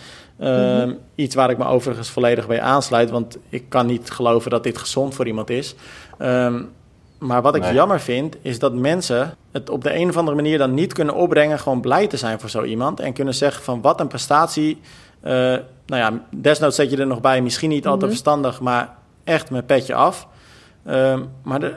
[0.43, 4.63] Um, Iets waar ik me overigens volledig bij aansluit, want ik kan niet geloven dat
[4.63, 5.75] dit gezond voor iemand is.
[6.19, 6.71] Um,
[7.19, 10.59] maar wat ik jammer vind, is dat mensen het op de een of andere manier
[10.59, 13.01] dan niet kunnen opbrengen, gewoon blij te zijn voor zo iemand.
[13.01, 14.81] En kunnen zeggen van wat een prestatie.
[15.25, 18.11] Uh, nou ja, desnoods zet je er nog bij, misschien niet altijd mhm.
[18.11, 20.29] verstandig, maar echt met petje af.
[20.87, 21.75] Uh, maar de,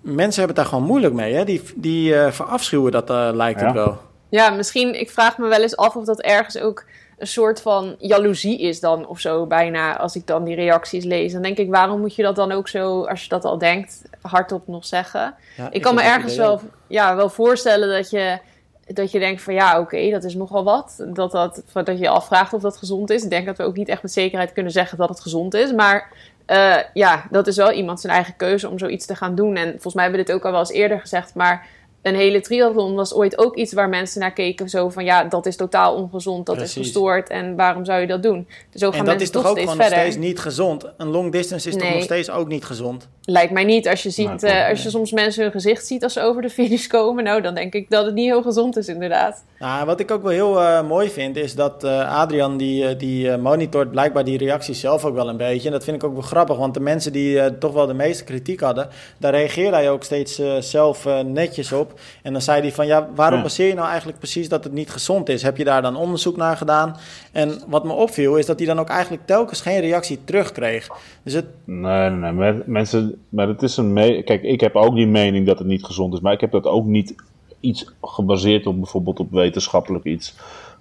[0.00, 1.34] mensen hebben het daar gewoon moeilijk mee.
[1.34, 1.44] Hè?
[1.44, 3.98] Die, die uh, verafschuwen dat, uh, lijkt het wel.
[4.28, 6.84] Ja, misschien, ik vraag me wel eens af of dat ergens ook
[7.18, 11.32] een soort van jaloezie is dan of zo bijna als ik dan die reacties lees.
[11.32, 14.02] Dan denk ik, waarom moet je dat dan ook zo, als je dat al denkt,
[14.20, 15.34] hardop nog zeggen?
[15.70, 18.38] ik kan me ergens wel, ja, wel voorstellen dat je,
[18.86, 21.04] dat je denkt van ja, oké, dat is nogal wat.
[21.08, 23.24] Dat, dat, dat je je afvraagt of dat gezond is.
[23.24, 25.72] Ik denk dat we ook niet echt met zekerheid kunnen zeggen dat het gezond is.
[25.72, 26.12] Maar
[26.46, 29.56] uh, ja, dat is wel iemand zijn eigen keuze om zoiets te gaan doen.
[29.56, 31.66] En volgens mij hebben we dit ook al wel eens eerder gezegd, maar
[32.06, 34.68] een hele triathlon was ooit ook iets waar mensen naar keken.
[34.68, 38.22] Zo van ja, dat is totaal ongezond, dat is gestoord en waarom zou je dat
[38.22, 38.48] doen?
[38.70, 40.84] Dus zo gaan en dat is toch ook gewoon nog steeds niet gezond.
[40.96, 43.08] Een long distance is toch nog steeds ook niet gezond?
[43.22, 43.88] Lijkt mij niet.
[43.88, 46.50] Als je, ziet, uh, als je soms mensen hun gezicht ziet als ze over de
[46.50, 49.44] finish komen, nou dan denk ik dat het niet heel gezond is inderdaad.
[49.58, 53.36] Nou, wat ik ook wel heel uh, mooi vind is dat uh, Adrian die, die
[53.36, 55.66] monitort blijkbaar die reacties zelf ook wel een beetje.
[55.66, 58.24] En dat vind ik ook wel grappig, want de mensen die toch wel de meeste
[58.24, 58.88] kritiek hadden,
[59.18, 61.95] daar reageerde hij ook steeds zelf netjes op.
[62.22, 64.90] En dan zei hij van, ja, waarom baseer je nou eigenlijk precies dat het niet
[64.90, 65.42] gezond is?
[65.42, 66.96] Heb je daar dan onderzoek naar gedaan?
[67.32, 70.88] En wat me opviel is dat hij dan ook eigenlijk telkens geen reactie terugkreeg.
[71.22, 71.46] Dus het...
[71.64, 72.62] Nee, nee, nee.
[72.66, 73.92] Mensen, maar het is een...
[73.92, 76.50] Me Kijk, ik heb ook die mening dat het niet gezond is, maar ik heb
[76.50, 77.14] dat ook niet
[77.60, 80.34] iets gebaseerd op bijvoorbeeld op wetenschappelijk iets.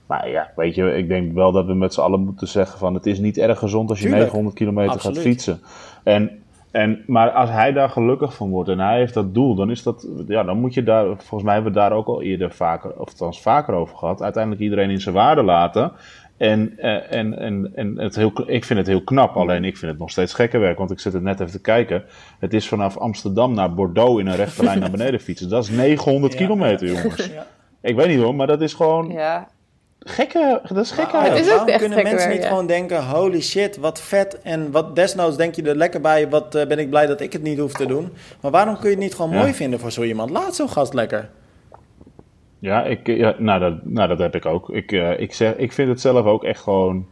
[0.06, 2.94] Maar ja, weet je, ik denk wel dat we met z'n allen moeten zeggen van
[2.94, 5.62] het is niet erg gezond als je 900 kilometer gaat fietsen.
[6.04, 6.44] En
[6.76, 9.84] en, maar als hij daar gelukkig van wordt en hij heeft dat doel, dan is
[9.84, 12.90] dat, ja, dan moet je daar, volgens mij hebben we daar ook al eerder vaker,
[12.92, 15.92] of althans vaker over gehad, uiteindelijk iedereen in zijn waarde laten.
[16.38, 19.92] En, eh, en, en, en het heel, ik vind het heel knap, alleen ik vind
[19.92, 22.04] het nog steeds gekke werk, want ik zit het net even te kijken.
[22.40, 25.50] Het is vanaf Amsterdam naar Bordeaux in een rechte lijn naar beneden fietsen.
[25.50, 27.28] Dat is 900 kilometer, jongens.
[27.34, 27.48] Ja.
[27.82, 29.12] Ik weet niet hoor, maar dat is gewoon.
[29.12, 29.48] Ja
[30.06, 31.18] gekke, dat is gekke.
[31.18, 34.42] het is ook echt kunnen mensen niet gewoon denken, holy shit, wat vet.
[34.42, 37.34] En wat desnoods denk je er lekker bij, wat uh, ben ik blij dat ik
[37.34, 38.14] het niet hoef te doen.
[38.42, 40.30] Maar waarom kun je het niet gewoon mooi vinden voor zo iemand?
[40.30, 41.30] Laat zo'n gast lekker.
[42.60, 44.70] Ja, ik, ja nou, dat, nou, dat heb ik ook.
[44.70, 47.08] Ik, uh, ik, zeg, ik vind het zelf ook echt gewoon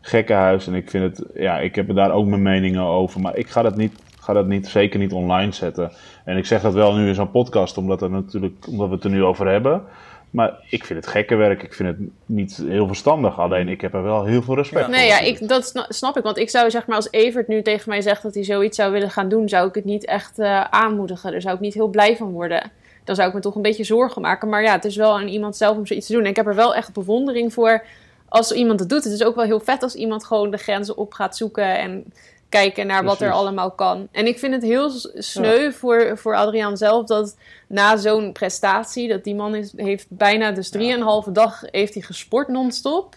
[0.00, 0.66] gekkenhuis.
[0.66, 3.20] En ik vind het, ja, ik heb er daar ook mijn meningen over.
[3.20, 5.92] Maar ik ga dat niet, ga dat niet, zeker niet online zetten.
[6.24, 9.04] En ik zeg dat wel nu in zo'n podcast, omdat, er natuurlijk, omdat we het
[9.04, 9.82] er nu over hebben.
[10.30, 11.62] Maar ik vind het gekke werk.
[11.62, 13.38] Ik vind het niet heel verstandig.
[13.38, 14.94] Alleen ik heb er wel heel veel respect voor.
[14.94, 16.22] Nee, ja, ik, dat snap ik.
[16.22, 18.92] Want ik zou zeg maar, als Evert nu tegen mij zegt dat hij zoiets zou
[18.92, 21.30] willen gaan doen, zou ik het niet echt uh, aanmoedigen.
[21.30, 22.70] Daar zou ik niet heel blij van worden.
[23.04, 24.48] Dan zou ik me toch een beetje zorgen maken.
[24.48, 26.22] Maar ja, het is wel aan iemand zelf om zoiets te doen.
[26.22, 27.84] En ik heb er wel echt bewondering voor
[28.28, 29.04] als iemand het doet.
[29.04, 32.04] Het is ook wel heel vet als iemand gewoon de grenzen op gaat zoeken en
[32.58, 34.08] kijken naar wat er allemaal kan.
[34.12, 37.36] En ik vind het heel sneu voor, voor Adriaan zelf dat
[37.66, 42.48] na zo'n prestatie, dat die man is, heeft bijna dus drieënhalve dag heeft hij gesport
[42.48, 43.14] non-stop.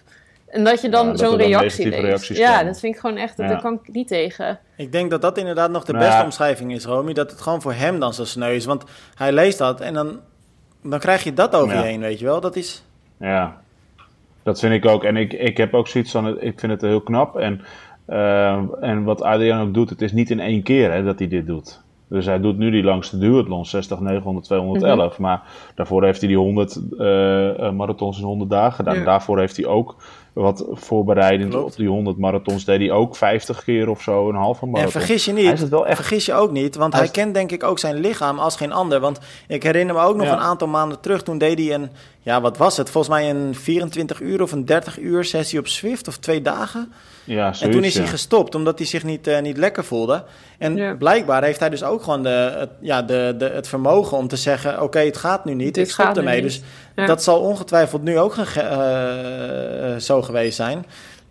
[0.47, 2.27] En dat je dan zo'n reactie leest.
[2.27, 4.59] Ja, dat vind ik gewoon echt, daar kan ik niet tegen.
[4.75, 7.13] Ik denk dat dat inderdaad nog de beste omschrijving is, Romy.
[7.13, 8.65] Dat het gewoon voor hem dan zo sneu is.
[8.65, 8.83] Want
[9.15, 10.19] hij leest dat en dan,
[10.83, 12.41] dan krijg je dat over je heen, weet je wel.
[12.41, 12.83] Dat is...
[13.19, 13.61] Ja,
[14.43, 15.03] dat vind ik ook.
[15.03, 17.37] En ik, ik heb ook zoiets van, ik vind het heel knap.
[17.37, 17.61] En
[18.09, 21.27] Ehm, en wat Adrian ook doet, het is niet in één keer hè, dat hij
[21.27, 21.81] dit doet.
[22.07, 25.19] Dus hij doet nu die langste duathlon, 60, 900, 211.
[25.19, 25.41] Maar
[25.75, 29.03] daarvoor heeft hij die 100 uh, eh, marathons in 100 dagen gedaan.
[29.03, 29.95] Daarvoor heeft hij ook
[30.33, 32.65] wat voorbereidend op die 100 marathons.
[32.65, 34.85] Deed hij ook 50 keer of zo een halve marathon.
[34.85, 35.95] En vergis je niet, wel echt...
[35.95, 38.99] vergis je ook niet, want hij, kent denk ik ook zijn lichaam als geen ander.
[38.99, 41.89] Want ik herinner me ook nog een aantal maanden terug, toen deed hij een,
[42.21, 42.89] ja wat was het?
[42.89, 46.93] Volgens mij een 24 uur of een 30 uur sessie op Swift of twee dagen.
[47.23, 50.23] Ja, zoiets, en toen is hij gestopt, omdat hij zich niet, uh, niet lekker voelde.
[50.57, 54.27] En blijkbaar heeft hij dus ook gewoon de, het, ja, de, de, het vermogen om
[54.27, 54.81] te zeggen...
[54.81, 56.41] oké, het gaat nu niet, Dit ik stop ermee.
[56.41, 56.61] Dus
[57.07, 60.85] dat zal ongetwijfeld nu ook uh, zo geweest zijn.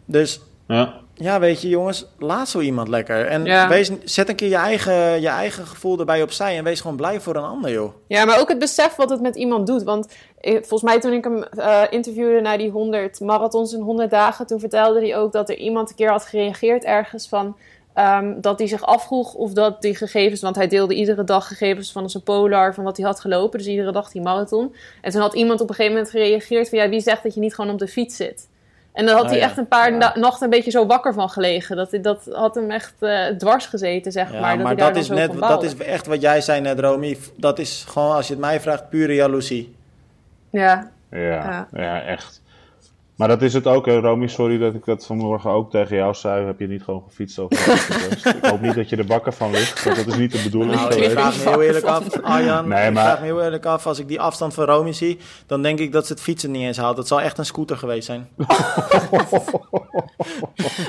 [0.05, 0.95] Dus ja.
[1.15, 3.27] ja, weet je jongens, laat zo iemand lekker.
[3.27, 6.57] En wees, zet een keer je eigen, je eigen gevoel erbij opzij...
[6.57, 7.93] en wees gewoon blij voor een ander, joh.
[8.07, 9.83] Ja, maar ook het besef wat het met iemand doet.
[9.83, 10.07] Want
[10.41, 14.61] volgens mij toen ik hem uh, interviewde naar die 100 marathons in 100 dagen, toen
[14.61, 17.57] vertelde hij ook dat er iemand een keer had gereageerd ergens van.
[17.99, 21.93] Um, dat hij zich afvroeg of dat die gegevens, want hij deelde iedere dag gegevens
[21.93, 24.75] van zijn polar, van wat hij had gelopen, dus iedere dag die marathon.
[25.01, 27.41] En toen had iemand op een gegeven moment gereageerd van ja, wie zegt dat je
[27.41, 28.49] niet gewoon op de fiets zit?
[28.93, 31.77] En dan had oh hij echt een paar nachten een beetje zo wakker van gelegen.
[31.77, 34.57] Dat, dat had hem echt uh, dwars gezeten, zeg maar.
[34.57, 37.19] Dat maar dat, is net, dat is echt wat jij zei net, Romy.
[37.37, 39.75] Dat is gewoon, als je het mij vraagt, pure jaloezie.
[40.51, 40.91] Ja.
[41.11, 42.03] Ja, ja.
[42.03, 42.43] echt.
[43.19, 44.27] Maar dat is het ook, hè, Romy.
[44.27, 46.47] Sorry dat ik dat vanmorgen ook tegen jou zei.
[46.47, 47.59] Heb je niet gewoon gefietst over
[48.37, 49.85] Ik hoop niet dat je er bakken van ligt.
[49.85, 50.75] Want dat is niet de bedoeling.
[50.75, 52.69] Nou, ik vraag me heel eerlijk af, Arjan.
[52.69, 53.03] Nee, maar...
[53.03, 55.19] Ik vraag me heel eerlijk af, als ik die afstand van Romy zie...
[55.47, 56.97] dan denk ik dat ze het fietsen niet eens haalt.
[56.97, 58.29] Dat zal echt een scooter geweest zijn.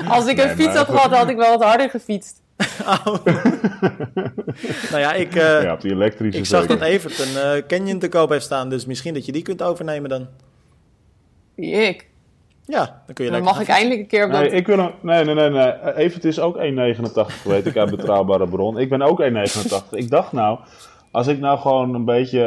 [0.08, 2.42] als ik een fiets had gehad, had ik wel wat harder gefietst.
[3.04, 3.24] Oh.
[4.90, 8.08] nou ja, ik, uh, ja, die elektrische ik zag dat Evert een uh, Canyon te
[8.08, 8.68] koop heeft staan.
[8.68, 10.28] Dus misschien dat je die kunt overnemen dan.
[11.54, 12.09] Ik?
[12.70, 14.52] Ja, dan kun je Dan mag ik eindelijk een keer op nee, dat...
[14.52, 15.94] Ik wil een, nee, nee, nee, nee.
[15.94, 16.62] Evert is ook 1,89,
[17.44, 18.78] weet ik, uit betrouwbare bron.
[18.78, 19.90] Ik ben ook 1,89.
[19.90, 20.58] Ik dacht nou,
[21.10, 22.42] als ik nou gewoon een beetje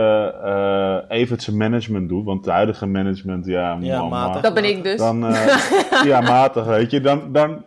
[1.09, 3.77] uh, Evert's management doe, want de huidige management, ja...
[3.79, 4.41] Ja, matig.
[4.41, 4.97] Dat ben ik dus.
[4.97, 5.19] Dan,
[6.11, 7.01] ja, matig, weet je.
[7.01, 7.63] Dan, dan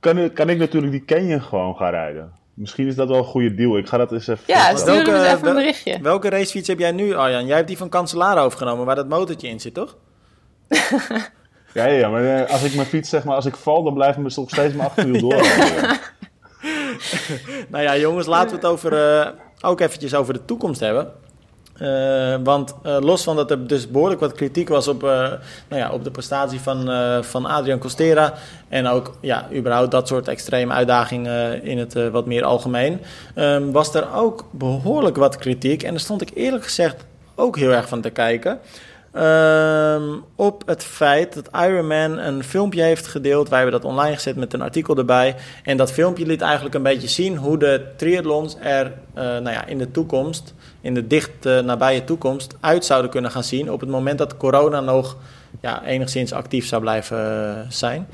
[0.00, 2.32] kan, kan ik natuurlijk die Canyon gewoon gaan rijden.
[2.54, 3.78] Misschien is dat wel een goede deal.
[3.78, 4.44] Ik ga dat eens even...
[4.46, 5.98] Ja, stuur welke, eens even een berichtje.
[6.02, 7.46] Welke racefiets heb jij nu, Arjan?
[7.46, 9.96] Jij hebt die van Cancellara overgenomen, waar dat motortje in zit, toch?
[11.76, 14.18] ja, ja, maar eh, als ik mijn fiets, zeg maar, als ik val, dan blijft
[14.18, 15.46] me nog steeds mijn achterwiel door.
[17.72, 19.28] nou ja, jongens, laten we het over, uh,
[19.60, 21.12] ook eventjes over de toekomst hebben.
[21.80, 26.04] Uh, want los van dat er dus behoorlijk wat kritiek was op, nou ja, op
[26.04, 26.90] de prestatie van,
[27.24, 28.34] van Adrian Costera.
[28.68, 33.00] En ook ja, überhaupt dat soort extreme uitdagingen in het wat meer algemeen.
[33.34, 35.82] Um, was er ook behoorlijk wat kritiek.
[35.82, 37.04] En daar stond ik eerlijk gezegd
[37.34, 38.60] ook heel erg van te kijken.
[39.18, 43.48] Um, op het feit dat Ironman een filmpje heeft gedeeld.
[43.48, 45.34] Wij hebben dat online gezet met een artikel erbij.
[45.62, 49.66] En dat filmpje liet eigenlijk een beetje zien hoe de triathlons er uh, nou ja,
[49.66, 53.72] in de toekomst, in de dicht nabije toekomst, uit zouden kunnen gaan zien.
[53.72, 55.16] Op het moment dat corona nog
[55.60, 58.06] ja, enigszins actief zou blijven uh, zijn.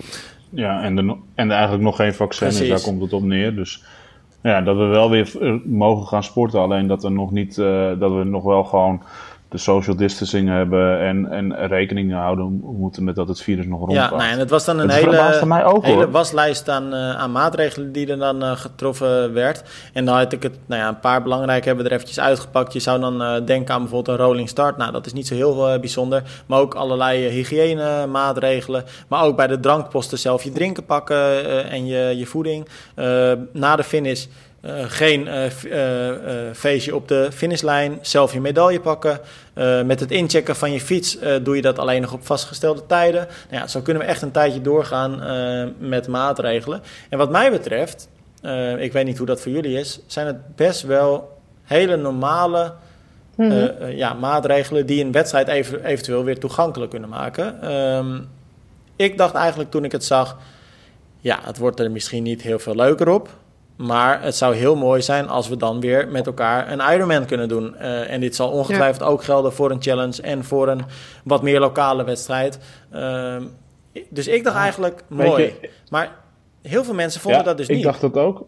[0.50, 3.54] Ja, en, er, en er eigenlijk nog geen vaccin is, daar komt het op neer.
[3.54, 3.82] Dus
[4.42, 6.60] ja, dat we wel weer eh, mogen gaan sporten.
[6.60, 9.02] Alleen dat, er nog niet, uh, dat we nog wel gewoon
[9.52, 13.92] de social distancing hebben en, en rekening houden moeten met dat het virus nog rond
[13.92, 17.92] Ja, en het was dan een hele, mij ook, hele waslijst aan, uh, aan maatregelen
[17.92, 19.62] die er dan uh, getroffen werd.
[19.92, 22.72] En dan had ik het, nou ja, een paar belangrijke hebben we er eventjes uitgepakt.
[22.72, 24.76] Je zou dan uh, denken aan bijvoorbeeld een rolling start.
[24.76, 26.22] Nou, dat is niet zo heel bijzonder.
[26.46, 28.84] Maar ook allerlei hygiëne maatregelen.
[29.08, 32.68] Maar ook bij de drankposten zelf je drinken pakken en je, je voeding.
[33.52, 34.26] na de finish
[34.62, 39.20] uh, geen uh, uh, feestje op de finishlijn, zelf je medaille pakken.
[39.84, 43.26] Met het inchecken van je fiets doe je dat alleen nog op vastgestelde tijden.
[43.50, 45.22] Nou ja, zo kunnen we echt een tijdje doorgaan
[45.78, 46.82] met maatregelen.
[47.08, 48.08] En wat mij betreft,
[48.78, 52.72] ik weet niet hoe dat voor jullie is, zijn het best wel hele normale
[53.36, 53.86] mm -hmm.
[53.86, 57.72] ja, maatregelen die een wedstrijd even, eventueel weer toegankelijk kunnen maken.
[57.72, 58.28] Um,
[58.96, 60.38] ik dacht eigenlijk toen ik het zag,
[61.18, 63.28] ja, het wordt er misschien niet heel veel leuker op.
[63.82, 67.48] Maar het zou heel mooi zijn als we dan weer met elkaar een Ironman kunnen
[67.48, 67.74] doen.
[67.80, 70.82] Uh, en dit zal ongetwijfeld ook gelden voor een challenge en voor een
[71.24, 72.58] wat meer lokale wedstrijd.
[72.94, 73.36] Uh,
[74.08, 75.42] dus ik dacht eigenlijk mooi.
[75.42, 76.10] Je, maar
[76.62, 77.78] heel veel mensen vonden ja, dat dus niet.
[77.78, 78.46] Ik dacht dat ook.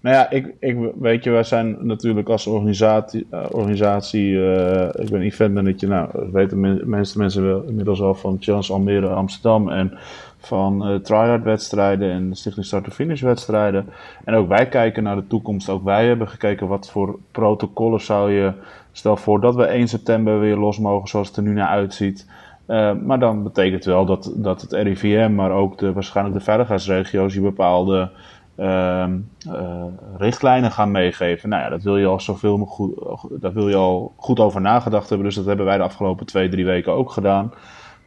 [0.00, 5.10] Nou ja, ik, ik, weet je, wij zijn natuurlijk als organisatie, uh, organisatie uh, ik
[5.10, 9.68] ben event manager, nou, weten de meeste mensen wel inmiddels al van Challenge Almere Amsterdam
[9.68, 9.98] en
[10.46, 13.88] van uh, try wedstrijden en Stichting Start-to-Finish wedstrijden.
[14.24, 15.68] En ook wij kijken naar de toekomst.
[15.68, 18.52] Ook wij hebben gekeken wat voor protocollen zou je...
[18.92, 22.26] Stel voor dat we 1 september weer los mogen zoals het er nu naar uitziet.
[22.68, 27.32] Uh, maar dan betekent wel dat, dat het RIVM, maar ook de, waarschijnlijk de veiligheidsregio's...
[27.32, 28.10] die bepaalde
[28.56, 29.06] uh,
[29.48, 29.84] uh,
[30.16, 31.48] richtlijnen gaan meegeven.
[31.48, 32.92] Nou ja, dat wil je al zoveel goed,
[33.40, 35.26] daar wil je al goed over nagedacht hebben.
[35.26, 37.52] Dus dat hebben wij de afgelopen twee, drie weken ook gedaan.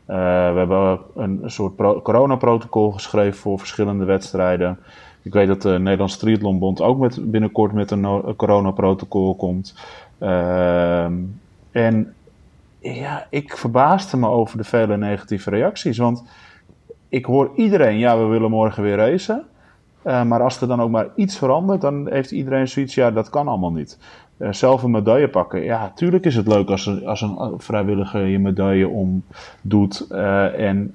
[0.09, 0.15] Uh,
[0.53, 4.79] we hebben een soort coronaprotocol geschreven voor verschillende wedstrijden.
[5.21, 9.75] Ik weet dat de Nederlandse Triathlonbond ook met, binnenkort met een, coronaprotocol komt.
[10.19, 11.03] Uh,
[11.71, 12.13] en
[12.79, 15.97] ja, ik verbaasde me over de vele negatieve reacties.
[15.97, 16.23] Want
[17.09, 19.43] ik hoor iedereen, ja, we willen morgen weer racen.
[20.05, 23.29] Uh, maar als er dan ook maar iets verandert, dan heeft iedereen zoiets, ja, dat
[23.29, 23.97] kan allemaal niet.
[24.39, 25.63] Uh, zelf een medaille pakken.
[25.63, 30.91] Ja, tuurlijk is het leuk als, een, als een vrijwilliger je medaille omdoet uh, en,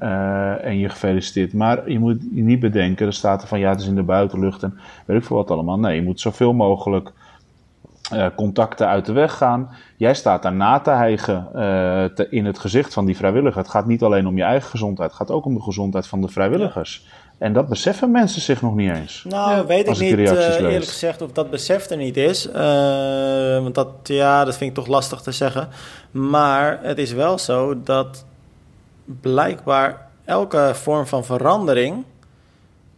[0.62, 1.53] en je gefeliciteerd.
[1.53, 4.03] Maar je moet je niet bedenken, er staat er van ja, het is in de
[4.03, 5.78] buitenlucht en weet ik veel wat allemaal.
[5.78, 7.12] Nee, je moet zoveel mogelijk
[8.36, 9.68] contacten uit de weg gaan.
[9.97, 11.49] Jij staat daar na te hijgen
[12.14, 13.59] te, in het gezicht van die vrijwilliger.
[13.61, 16.20] Het gaat niet alleen om je eigen gezondheid, het gaat ook om de gezondheid van
[16.20, 17.07] de vrijwilligers.
[17.39, 19.24] En dat beseffen mensen zich nog niet eens.
[19.28, 22.49] Nou, ja, weet ik niet uh, eerlijk gezegd of dat besef er niet is.
[22.49, 22.55] Uh,
[23.62, 25.68] want dat, ja, dat vind ik toch lastig te zeggen.
[26.11, 28.24] Maar het is wel zo dat
[29.05, 32.05] blijkbaar elke vorm van verandering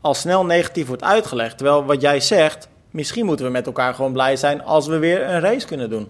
[0.00, 1.56] al snel negatief wordt uitgelegd.
[1.56, 5.30] Terwijl wat jij zegt, misschien moeten we met elkaar gewoon blij zijn als we weer
[5.30, 6.08] een race kunnen doen.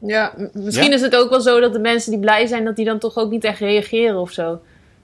[0.00, 0.94] Ja, misschien ja?
[0.94, 3.16] is het ook wel zo dat de mensen die blij zijn, dat die dan toch
[3.16, 4.60] ook niet echt reageren of zo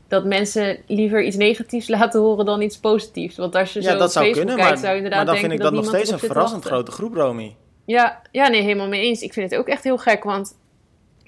[0.09, 3.37] dat mensen liever iets negatiefs laten horen dan iets positiefs.
[3.37, 5.35] Want als je ja, zo dat zou kunnen, kijkt, maar, zou je inderdaad maar dan
[5.35, 6.73] denken vind ik dat, dat nog steeds een verrassend wachten.
[6.73, 7.57] grote groep, Romy.
[7.85, 9.21] Ja, ja, nee, helemaal mee eens.
[9.21, 10.57] Ik vind het ook echt heel gek, want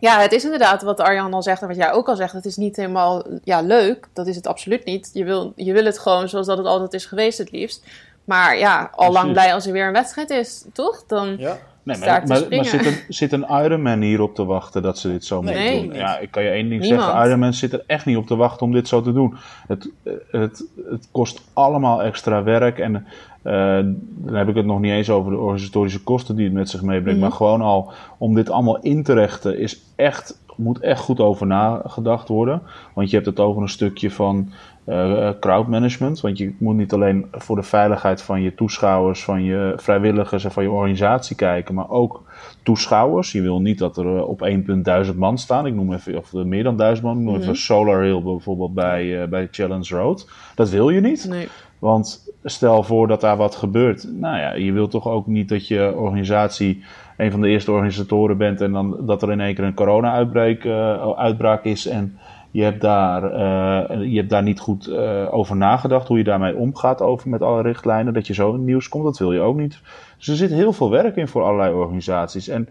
[0.01, 2.33] ja, het is inderdaad wat Arjan al zegt en wat jij ook al zegt.
[2.33, 4.09] Het is niet helemaal ja, leuk.
[4.12, 5.11] Dat is het absoluut niet.
[5.12, 7.85] Je wil, je wil het gewoon zoals dat het altijd is geweest, het liefst.
[8.24, 11.05] Maar ja, al lang blij als er weer een wedstrijd is, toch?
[11.07, 11.59] Dan ja.
[11.83, 15.09] Nee, maar, maar, maar, zit, een, zit een Ironman hier op te wachten dat ze
[15.09, 15.95] dit zo moeten Nee, doen?
[15.95, 17.03] Ja, ik kan je één ding Niemand.
[17.03, 17.26] zeggen.
[17.26, 19.35] Ironman zit er echt niet op te wachten om dit zo te doen.
[19.66, 19.91] Het,
[20.31, 22.78] het, het kost allemaal extra werk.
[22.78, 23.07] En
[23.43, 26.68] eh, dan heb ik het nog niet eens over de organisatorische kosten die het met
[26.68, 27.20] zich meebrengt.
[27.20, 27.28] Mhm.
[27.28, 31.47] Maar gewoon al om dit allemaal in te richten is echt moet echt goed over
[31.47, 32.62] nagedacht worden.
[32.95, 34.53] Want je hebt het over een stukje van
[34.87, 36.20] uh, crowd management.
[36.20, 40.53] Want je moet niet alleen voor de veiligheid van je toeschouwers, van je vrijwilligers en
[40.53, 42.22] van je organisatie kijken, maar ook
[42.62, 43.33] toeschouwers.
[43.33, 45.66] Je wil niet dat er op één punt duizend man staan.
[45.66, 47.18] Ik noem even, of meer dan duizend man.
[47.18, 47.55] Ik noem even mhm.
[47.55, 50.31] Solar Hill bijvoorbeeld bij, bij Challenge Road.
[50.55, 51.26] Dat wil je niet.
[51.28, 51.49] Nee.
[51.78, 54.09] Want stel voor dat daar wat gebeurt.
[54.12, 56.85] Nou ja, je wilt toch ook niet dat je organisatie
[57.16, 60.64] een van de eerste organisatoren bent en dan dat er in één keer een corona-uitbraak
[60.64, 62.18] uh, uitbraak is en
[62.51, 66.57] je hebt daar, uh, je hebt daar niet goed uh, over nagedacht hoe je daarmee
[66.57, 69.40] omgaat over met alle richtlijnen, dat je zo in het nieuws komt, dat wil je
[69.40, 69.80] ook niet.
[70.18, 72.68] Dus er zit heel veel werk in voor allerlei organisaties en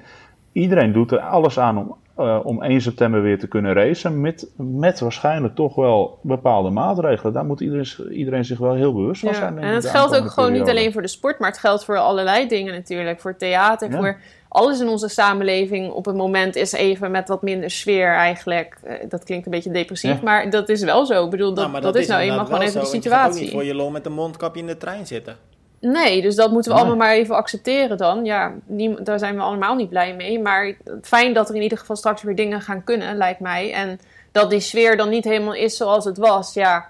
[0.52, 4.22] iedereen doet er alles aan om uh, om 1 september weer te kunnen racen.
[4.22, 7.34] Met, met waarschijnlijk toch wel bepaalde maatregelen.
[7.34, 9.58] Daar moet iedereen, iedereen zich wel heel bewust van zijn.
[9.58, 12.48] En het geldt ook gewoon niet alleen voor de sport, maar het geldt voor allerlei
[12.48, 13.20] dingen natuurlijk.
[13.20, 14.18] Voor theater, voor
[14.50, 18.78] alles in onze samenleving op het moment is even met wat minder sfeer eigenlijk.
[18.84, 21.24] Eh, dat klinkt een beetje depressief, maar dat is wel zo.
[21.24, 23.40] Ik bedoel, dat, nou, dat, is nou eenmaal gewoon even de situatie.
[23.40, 25.38] Je niet voor je lol met een mondkapje in de trein zitten.
[25.80, 28.26] Nee, dus dat moeten we allemaal maar even accepteren dan.
[28.26, 28.54] Ja,
[29.00, 30.40] daar zijn we allemaal niet blij mee.
[30.40, 33.74] Maar fijn dat er in ieder geval straks weer dingen gaan kunnen, lijkt mij.
[33.74, 34.00] En
[34.32, 36.90] dat die sfeer dan niet helemaal is zoals het was, ja.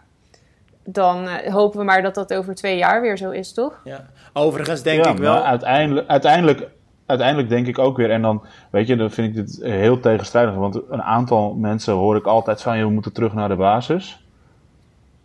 [0.83, 3.81] Dan uh, hopen we maar dat dat over twee jaar weer zo is, toch?
[3.83, 4.05] Ja.
[4.33, 5.43] Overigens denk ik wel.
[5.43, 6.67] Uiteindelijk, uiteindelijk,
[7.09, 8.11] uiteindelijk denk ik ook weer.
[8.11, 10.55] En dan, weet je, dan vind ik dit heel tegenstrijdig.
[10.55, 14.23] Want een aantal mensen hoor ik altijd van: je we moeten terug naar de basis.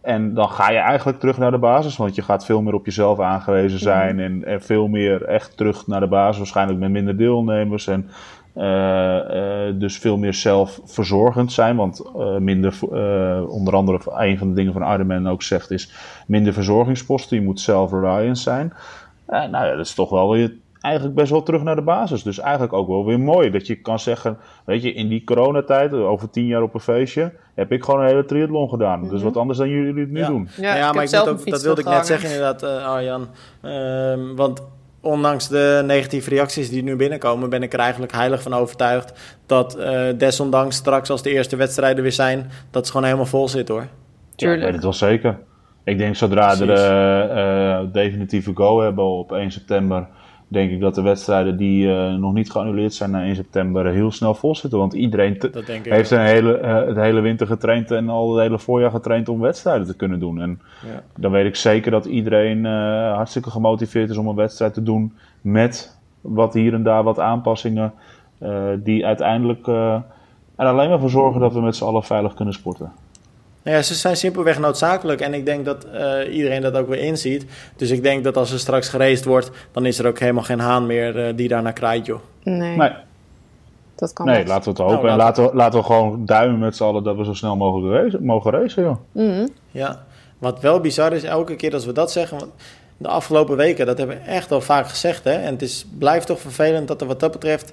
[0.01, 2.85] En dan ga je eigenlijk terug naar de basis, want je gaat veel meer op
[2.85, 7.16] jezelf aangewezen zijn en, en veel meer echt terug naar de basis, waarschijnlijk met minder
[7.16, 8.11] deelnemers en
[8.57, 12.78] uh, uh, dus veel meer zelfverzorgend zijn, want uh, minder,
[13.49, 15.93] onder andere een van de dingen van Ironman ook zegt is
[16.26, 18.72] minder verzorgingsposten, je moet self-reliant zijn.
[19.26, 20.55] nou ja, dat is toch wel weer
[20.85, 22.22] eigenlijk best wel terug naar de basis.
[22.22, 25.93] Dus eigenlijk ook wel weer mooi dat je kan zeggen, weet je, in die coronatijd,
[25.93, 29.03] over tien jaar op een feestje, heb ik gewoon een hele triathlon gedaan.
[29.03, 29.24] Dus mhm.
[29.24, 30.49] wat anders dan jullie het nu doen.
[30.57, 33.26] Ja, ja maar ik moet ook, dat wilde ik net zeggen inderdaad, uh, Arjan.
[33.62, 34.62] Uh, want
[35.01, 39.78] ondanks de negatieve reacties die nu binnenkomen, ben ik er eigenlijk heilig van overtuigd dat
[39.78, 43.68] uh, desondanks straks als de eerste wedstrijden weer zijn, dat ze gewoon helemaal vol zit
[43.68, 43.87] hoor.
[44.37, 44.62] Tuurlijk.
[44.62, 45.39] Ja, dat wel zeker.
[45.85, 50.09] Ik denk zodra we de definitieve go hebben op 1 september
[50.55, 54.11] denk ik dat de wedstrijden die uh, nog niet geannuleerd zijn na 1 september heel
[54.11, 54.79] snel vol zitten.
[54.79, 55.41] Want iedereen
[55.83, 59.41] heeft een hele, uh, het hele winter getraind en al het hele voorjaar getraind om
[59.41, 60.41] wedstrijden te kunnen doen.
[60.41, 61.03] En ja.
[61.17, 65.13] dan weet ik zeker dat iedereen uh, hartstikke gemotiveerd is om een wedstrijd te doen
[65.41, 67.93] met wat hier en daar wat aanpassingen.
[68.77, 69.67] die uiteindelijk
[70.57, 72.93] er alleen maar voor zorgen dat we met z'n allen veilig kunnen sporten.
[73.65, 75.21] Nou ja, ze zijn simpelweg noodzakelijk.
[75.21, 77.47] En ik denk dat uh, iedereen dat ook weer inziet.
[77.77, 80.61] Dus ik denk dat als er straks gereisd wordt, dan is er ook helemaal geen
[80.61, 82.21] haan meer uh, die daarnaar kraait, joh.
[82.43, 82.77] Nee.
[82.77, 82.93] nee.
[83.95, 85.05] Dat kan Nee, laten we het hopen.
[85.05, 87.57] Nou, en laten we, laten we gewoon duimen met z'n allen dat we zo snel
[87.57, 88.97] mogelijk racen, mogen racen, joh.
[89.12, 90.05] Mm Ja,
[90.39, 92.39] wat wel bizar is, elke keer als we dat zeggen...
[92.39, 92.53] Want
[92.97, 95.33] de afgelopen weken, dat hebben we echt al vaak gezegd, hè.
[95.33, 97.73] En het is, blijft toch vervelend dat er wat dat betreft...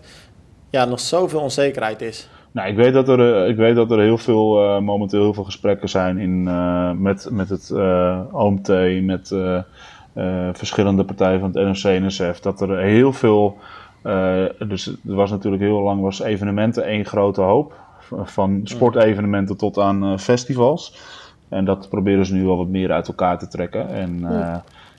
[0.70, 2.30] Ja, nog zoveel onzekerheid is.
[2.52, 5.34] Nou, ik weet dat er, eh, ik weet dat er heel veel, uh, momenteel heel
[5.34, 8.68] veel gesprekken zijn in, uh, met, met het uh, OMT,
[9.04, 9.36] met
[10.54, 12.40] verschillende partijen van het NRC en NSF.
[12.40, 13.58] Dat er heel veel,
[14.68, 17.74] dus er was natuurlijk heel lang was evenementen één grote hoop.
[18.24, 21.00] Van sportevenementen tot aan festivals.
[21.50, 23.90] En dat proberen ze nu wel wat meer uit elkaar te trekken.
[23.90, 24.26] En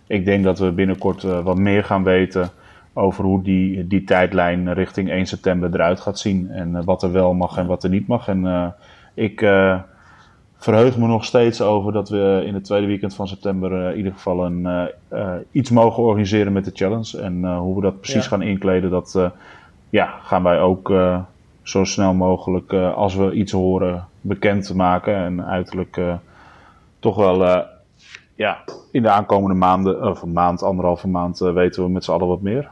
[0.07, 2.51] ik denk dat we binnenkort wat meer gaan weten
[2.93, 6.51] over hoe die, die tijdlijn richting 1 september eruit gaat zien.
[6.51, 8.29] En uh, wat er wel mag en wat er niet mag.
[8.29, 8.67] En uh,
[9.15, 9.81] ik uh,
[10.57, 14.13] verheug me nog steeds over dat we in het tweede weekend van september in ieder
[14.13, 14.89] geval een,
[15.51, 17.21] iets mogen organiseren met de challenge.
[17.21, 18.29] En hoe we dat precies ja.
[18.29, 19.31] gaan inkleden, dat
[19.91, 20.93] ja, gaan wij ook
[21.63, 25.17] zo snel mogelijk, als we iets horen, bekend maken.
[25.17, 26.01] En uiterlijk
[26.99, 27.67] toch wel
[28.35, 28.59] ja,
[28.91, 32.41] in de aankomende maanden, of een maand, anderhalve maand, weten we met z'n allen wat
[32.41, 32.71] meer.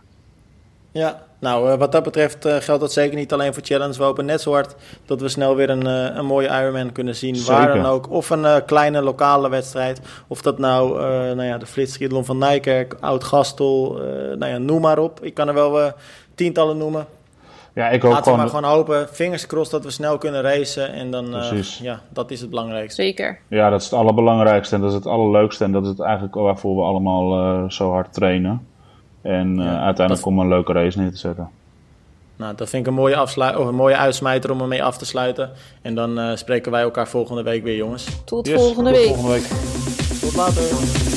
[0.93, 3.97] Ja, nou, uh, wat dat betreft uh, geldt dat zeker niet alleen voor Challenge.
[3.97, 4.75] We hopen net zo hard
[5.07, 7.37] dat we snel weer een, uh, een mooie Ironman kunnen zien.
[7.37, 7.55] Zeker.
[7.55, 8.11] Waar dan ook.
[8.11, 10.01] Of een kleine lokale wedstrijd.
[10.27, 10.99] Of dat nou,
[11.35, 13.93] nou ja, de Flitstriathlon van Nijkerk, Oud-Gastel,
[14.39, 15.25] nou ja, noem maar op.
[15.25, 15.93] Ik kan er wel
[16.35, 17.07] tientallen noemen.
[17.75, 18.39] Ja, ik hoop Laten gewoon...
[18.39, 19.09] we maar gewoon hopen.
[19.09, 20.93] Fingers crossed dat we snel kunnen racen.
[20.93, 21.37] En dan,
[21.83, 23.03] ja, dat is het belangrijkste.
[23.03, 23.39] Zeker.
[23.49, 24.75] Ja, dat is het allerbelangrijkste.
[24.75, 25.65] En dat is het allerleukste.
[25.65, 28.69] En dat is het eigenlijk waarvoor we allemaal zo hard trainen.
[29.23, 31.51] En ja, uh, uiteindelijk om een leuke race neer te zetten.
[32.37, 35.05] Nou, dat vind ik een mooie, afsluit of een mooie uitsmijter om ermee af te
[35.05, 35.51] sluiten.
[35.83, 38.07] En dan uh, spreken wij elkaar volgende week weer, jongens.
[38.25, 39.09] Tot, yes, volgende, tot week.
[39.09, 39.47] volgende week.
[40.21, 41.10] Tot later.